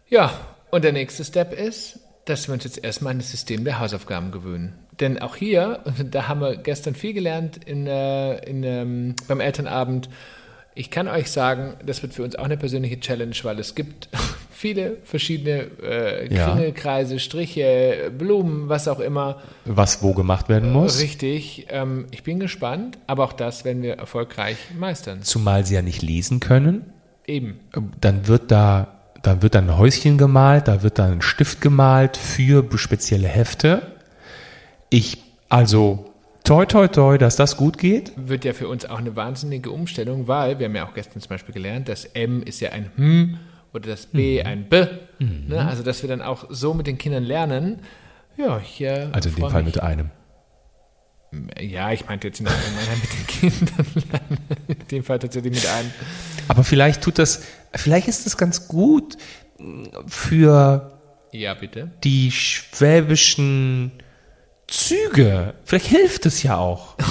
Ja, 0.08 0.32
und 0.72 0.84
der 0.84 0.94
nächste 0.94 1.26
Step 1.26 1.54
ist, 1.54 2.00
dass 2.26 2.48
wir 2.48 2.54
uns 2.54 2.64
jetzt 2.64 2.84
erstmal 2.84 3.12
an 3.12 3.20
das 3.20 3.32
System 3.32 3.64
der 3.64 3.80
Hausaufgaben 3.80 4.32
gewöhnen. 4.32 4.74
Denn 5.00 5.20
auch 5.20 5.36
hier, 5.36 5.84
da 6.12 6.28
haben 6.28 6.42
wir 6.42 6.58
gestern 6.58 6.96
viel 6.96 7.14
gelernt 7.14 7.58
in, 7.66 7.88
äh, 7.88 8.38
in, 8.46 8.64
ähm, 8.64 9.16
beim 9.28 9.40
Elternabend. 9.40 10.10
Ich 10.78 10.92
kann 10.92 11.08
euch 11.08 11.32
sagen, 11.32 11.74
das 11.84 12.04
wird 12.04 12.14
für 12.14 12.24
uns 12.24 12.36
auch 12.36 12.46
eine 12.46 12.56
persönliche 12.56 13.00
Challenge, 13.00 13.36
weil 13.42 13.58
es 13.58 13.74
gibt 13.74 14.10
viele 14.52 14.98
verschiedene 15.04 15.68
äh, 15.82 16.34
Ja. 16.34 16.52
Kringelkreise, 16.52 17.20
Striche, 17.20 18.12
Blumen, 18.16 18.70
was 18.70 18.88
auch 18.88 19.00
immer. 19.00 19.42
Was 19.66 20.04
wo 20.04 20.14
gemacht 20.14 20.50
werden 20.50 20.72
muss. 20.72 21.00
Richtig. 21.02 21.66
Ähm, 21.70 22.06
ich 22.12 22.22
bin 22.22 22.40
gespannt, 22.40 23.00
aber 23.08 23.24
auch 23.24 23.34
das 23.34 23.66
werden 23.66 23.82
wir 23.82 23.96
erfolgreich 23.96 24.58
meistern. 24.78 25.24
Zumal 25.24 25.66
sie 25.66 25.74
ja 25.74 25.82
nicht 25.82 26.04
lesen 26.04 26.40
können. 26.40 26.94
Eben. 27.26 27.60
Dann 28.00 28.28
wird 28.28 28.52
da, 28.52 29.00
dann 29.24 29.42
wird 29.42 29.56
dann 29.56 29.72
ein 29.72 29.78
Häuschen 29.80 30.20
gemalt, 30.20 30.68
da 30.68 30.84
wird 30.84 31.00
dann 31.00 31.14
ein 31.14 31.22
Stift 31.24 31.60
gemalt 31.60 32.18
für 32.18 32.64
spezielle 32.78 33.28
Hefte. 33.28 33.82
Ich, 34.92 35.18
also, 35.50 36.07
toi, 36.48 36.66
toi, 36.66 36.88
toi, 36.88 37.18
dass 37.18 37.36
das 37.36 37.58
gut 37.58 37.78
geht. 37.78 38.12
wird 38.16 38.46
ja 38.46 38.54
für 38.54 38.68
uns 38.68 38.86
auch 38.86 38.98
eine 39.00 39.16
wahnsinnige 39.16 39.70
Umstellung, 39.72 40.28
weil 40.28 40.60
wir 40.60 40.66
haben 40.68 40.76
ja 40.76 40.88
auch 40.88 40.94
gestern 40.94 41.22
zum 41.22 41.30
Beispiel 41.30 41.54
gelernt, 41.54 41.90
das 41.90 42.06
M 42.06 42.42
ist 42.44 42.60
ja 42.62 42.72
ein 42.72 42.92
Hm 42.96 43.38
oder 43.74 43.90
das 43.90 44.06
B 44.08 44.40
Mhm. 44.42 44.48
ein 44.48 44.70
B. 44.70 44.86
Ne? 45.20 45.66
Also, 45.68 45.84
dass 45.84 46.02
wir 46.02 46.10
dann 46.10 46.22
auch 46.22 46.46
so 46.50 46.74
mit 46.74 46.88
den 46.88 46.98
Kindern 46.98 47.24
lernen. 47.24 47.80
Ja, 48.38 48.62
äh, 48.80 49.08
Also 49.12 49.30
in 49.30 49.36
dem 49.36 49.50
Fall 49.50 49.64
mich. 49.64 49.76
mit 49.76 49.84
einem. 49.84 50.10
Ja, 51.60 51.92
ich 51.92 52.08
meinte 52.08 52.28
jetzt 52.28 52.40
in 52.40 52.48
allgemein 52.48 53.02
mit 53.02 53.12
den 53.14 53.28
Kindern 53.28 53.86
lernen. 54.10 54.38
In 54.68 54.88
dem 54.88 55.04
Fall 55.04 55.20
tatsächlich 55.20 55.54
mit 55.54 55.68
einem. 55.68 55.92
Aber 56.48 56.64
vielleicht 56.64 57.02
tut 57.04 57.20
das, 57.20 57.44
vielleicht 57.76 58.08
ist 58.08 58.26
das 58.26 58.38
ganz 58.38 58.68
gut 58.70 59.18
für 60.08 60.98
Ja, 61.34 61.54
bitte. 61.56 61.92
die 62.06 62.32
schwäbischen 62.32 63.92
Züge. 64.68 65.54
Vielleicht 65.66 65.88
hilft 65.88 66.26
es 66.26 66.44
ja 66.44 66.58
auch. 66.58 66.96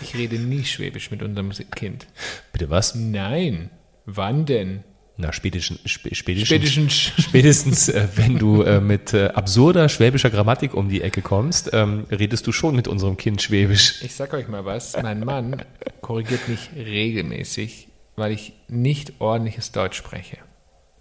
Ich 0.00 0.14
rede 0.14 0.36
nie 0.38 0.64
Schwäbisch 0.64 1.10
mit 1.10 1.24
unserem 1.24 1.50
Kind. 1.74 2.06
Bitte 2.52 2.70
was? 2.70 2.94
Nein. 2.94 3.68
Wann 4.06 4.46
denn? 4.46 4.84
Na, 5.16 5.32
spätestens, 5.32 5.80
spä- 5.80 6.14
spätestens, 6.14 6.46
Spätestens. 6.46 6.92
spätestens 7.18 7.88
äh, 7.88 8.06
wenn 8.14 8.38
du 8.38 8.62
äh, 8.62 8.80
mit 8.80 9.12
äh, 9.12 9.26
absurder 9.30 9.88
schwäbischer 9.88 10.30
Grammatik 10.30 10.72
um 10.74 10.88
die 10.88 11.02
Ecke 11.02 11.20
kommst, 11.20 11.70
ähm, 11.72 12.06
redest 12.12 12.46
du 12.46 12.52
schon 12.52 12.76
mit 12.76 12.86
unserem 12.86 13.16
Kind 13.16 13.42
Schwäbisch. 13.42 14.00
Ich 14.04 14.14
sag 14.14 14.32
euch 14.34 14.46
mal 14.46 14.64
was. 14.64 14.96
Mein 15.02 15.18
Mann 15.24 15.64
korrigiert 16.00 16.48
mich 16.48 16.70
regelmäßig, 16.76 17.88
weil 18.14 18.30
ich 18.30 18.52
nicht 18.68 19.14
ordentliches 19.20 19.72
Deutsch 19.72 19.96
spreche. 19.98 20.38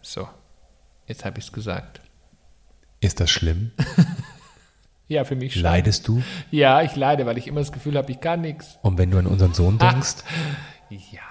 So, 0.02 0.28
jetzt 1.06 1.24
habe 1.24 1.38
ich 1.38 1.46
es 1.46 1.52
gesagt. 1.54 2.02
Ist 3.00 3.20
das 3.20 3.30
schlimm? 3.30 3.72
Ja, 5.08 5.24
für 5.24 5.36
mich 5.36 5.54
schon. 5.54 5.62
Leidest 5.64 6.08
du? 6.08 6.22
Ja, 6.52 6.82
ich 6.82 6.96
leide, 6.96 7.26
weil 7.26 7.38
ich 7.38 7.48
immer 7.48 7.60
das 7.62 7.72
Gefühl 7.72 7.98
habe, 7.98 8.12
ich 8.12 8.20
kann 8.20 8.42
nichts. 8.42 8.78
Und 8.82 8.98
wenn 8.98 9.10
du 9.12 9.18
an 9.20 9.28
unseren 9.28 9.54
Sohn 9.54 9.78
denkst, 9.78 10.16
Ja. 10.90 11.22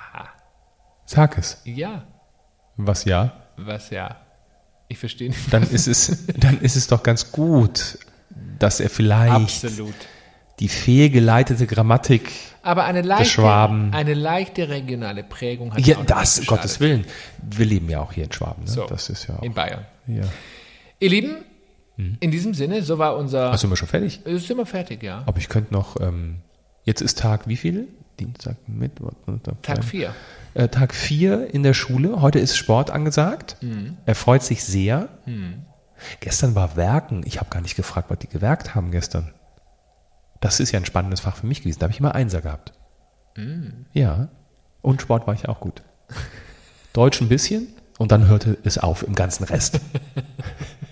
Sag 1.04 1.38
es. 1.38 1.60
Ja. 1.64 2.04
Was 2.76 3.04
ja? 3.04 3.32
Was 3.56 3.90
ja. 3.90 4.16
Ich 4.88 4.98
verstehe 4.98 5.28
nicht. 5.30 5.52
Dann 5.52 5.62
ist 5.62 5.86
es, 5.88 6.26
dann 6.38 6.60
ist 6.60 6.76
es 6.76 6.86
doch 6.88 7.02
ganz 7.02 7.30
gut, 7.32 7.98
dass 8.58 8.80
er 8.80 8.90
vielleicht 8.90 9.32
Absolut. 9.32 9.94
die 10.58 10.68
fehlgeleitete 10.68 11.66
Grammatik. 11.66 12.30
Aber 12.62 12.84
eine 12.84 13.02
leichte, 13.02 13.26
Schwaben. 13.26 13.92
eine 13.94 14.14
leichte 14.14 14.68
regionale 14.68 15.22
Prägung 15.22 15.72
hat 15.72 15.80
Ja, 15.86 16.02
das. 16.02 16.44
Gottes 16.46 16.80
Willen. 16.80 17.06
Wir 17.42 17.66
leben 17.66 17.88
ja 17.88 18.00
auch 18.00 18.12
hier 18.12 18.24
in 18.24 18.32
Schwaben. 18.32 18.64
Ne? 18.64 18.70
So. 18.70 18.86
Das 18.86 19.08
ist 19.08 19.28
ja 19.28 19.36
auch. 19.36 19.42
In 19.42 19.54
Bayern. 19.54 19.84
Ja. 20.08 20.24
Ihr 20.98 21.10
Lieben, 21.10 21.36
Hm. 21.96 22.16
in 22.20 22.30
diesem 22.30 22.54
Sinne, 22.54 22.82
so 22.82 22.98
war 22.98 23.16
unser. 23.16 23.52
Ach, 23.52 23.58
sind 23.58 23.70
wir 23.70 23.76
schon 23.76 23.88
fertig? 23.88 24.20
Äh, 24.26 24.38
sind 24.38 24.56
wir 24.58 24.66
fertig, 24.66 25.02
ja. 25.02 25.22
Aber 25.26 25.38
ich 25.38 25.48
könnte 25.48 25.72
noch, 25.72 26.00
ähm, 26.00 26.42
jetzt 26.84 27.00
ist 27.00 27.18
Tag 27.18 27.48
wie 27.48 27.56
viel? 27.56 27.88
Dienstag, 28.20 28.56
Mittwoch, 28.66 29.12
Tag 29.42 29.56
Freitag. 29.62 29.84
4. 29.84 30.14
Äh, 30.54 30.68
Tag 30.68 30.94
4 30.94 31.52
in 31.52 31.62
der 31.62 31.74
Schule. 31.74 32.22
Heute 32.22 32.38
ist 32.38 32.56
Sport 32.56 32.90
angesagt. 32.90 33.56
Mhm. 33.60 33.98
Er 34.06 34.14
freut 34.14 34.42
sich 34.42 34.64
sehr. 34.64 35.10
Gestern 36.20 36.54
war 36.54 36.76
Werken. 36.76 37.22
Ich 37.26 37.40
habe 37.40 37.50
gar 37.50 37.60
nicht 37.60 37.76
gefragt, 37.76 38.10
was 38.10 38.18
die 38.18 38.28
gewerkt 38.28 38.74
haben 38.74 38.90
gestern. 38.90 39.34
Das 40.40 40.60
ist 40.60 40.72
ja 40.72 40.80
ein 40.80 40.86
spannendes 40.86 41.20
Fach 41.20 41.36
für 41.36 41.46
mich 41.46 41.60
gewesen. 41.60 41.78
Da 41.78 41.84
habe 41.84 41.92
ich 41.92 42.00
immer 42.00 42.14
Einser 42.14 42.40
gehabt. 42.40 42.72
Mhm. 43.36 43.86
Ja. 43.92 44.28
Und 44.82 45.02
Sport 45.02 45.26
war 45.26 45.34
ich 45.34 45.48
auch 45.48 45.60
gut. 45.60 45.82
Deutsch 46.92 47.20
ein 47.20 47.28
bisschen 47.28 47.68
und 47.98 48.12
dann 48.12 48.26
hörte 48.26 48.56
es 48.64 48.78
auf 48.78 49.02
im 49.02 49.14
ganzen 49.14 49.44
Rest. 49.44 49.80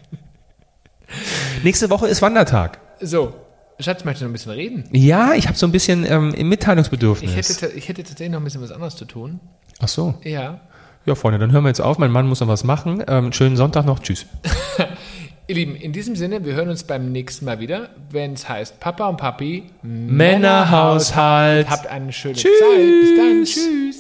Nächste 1.63 1.91
Woche 1.91 2.07
ist 2.09 2.23
Wandertag. 2.23 2.79
So, 3.01 3.35
Schatz, 3.81 4.05
möchtest 4.05 4.23
du 4.23 4.27
noch 4.27 4.31
ein 4.31 4.33
bisschen 4.35 4.53
reden? 4.53 4.85
Ja, 4.93 5.35
ich 5.35 5.47
habe 5.49 5.57
so 5.59 5.67
ein 5.67 5.73
bisschen 5.73 6.05
ähm, 6.05 6.29
im 6.31 6.35
Ich 6.35 6.45
Mitteilungsbedürfnis. 6.45 7.35
hätte, 7.61 7.75
ich 7.75 7.89
hätte 7.89 8.03
tatsächlich 8.03 8.31
noch 8.33 8.41
ein 8.41 8.45
bisschen 8.45 8.63
was 8.63 8.71
anderes 8.71 8.97
zu 8.97 9.05
tun. 9.05 9.41
Ach 9.81 9.89
so. 9.89 10.15
Ja. 10.23 10.61
Ja, 11.07 11.15
Freunde, 11.15 11.39
dann 11.39 11.53
hören 11.53 11.65
wir 11.65 11.69
jetzt 11.69 11.81
auf. 11.81 11.99
Mein 11.99 12.11
Mann 12.11 12.27
muss 12.27 12.41
noch 12.41 12.49
was 12.49 12.65
machen. 12.65 13.03
Ähm, 13.09 13.33
schönen 13.33 13.57
Sonntag 13.57 13.85
noch. 13.85 13.99
Tschüss. 13.99 14.27
Ihr 15.47 15.55
Lieben, 15.57 15.77
in 15.77 15.93
diesem 15.93 16.17
Sinne, 16.17 16.47
wir 16.47 16.55
hören 16.55 16.71
uns 16.71 16.85
beim 16.85 17.13
nächsten 17.13 17.45
Mal 17.45 17.61
wieder, 17.61 17.91
wenn 18.11 18.33
es 18.33 18.49
heißt 18.49 18.81
Papa 18.81 19.09
und 19.09 19.19
Papi 19.19 19.65
Männerhaushalt. 19.83 21.69
Habt 21.69 21.87
eine 21.87 22.13
schöne 22.13 22.35
Tschüss. 22.35 22.51
Zeit. 22.59 22.79
Bis 23.03 23.17
dann. 23.17 23.45
Tschüss. 23.45 23.94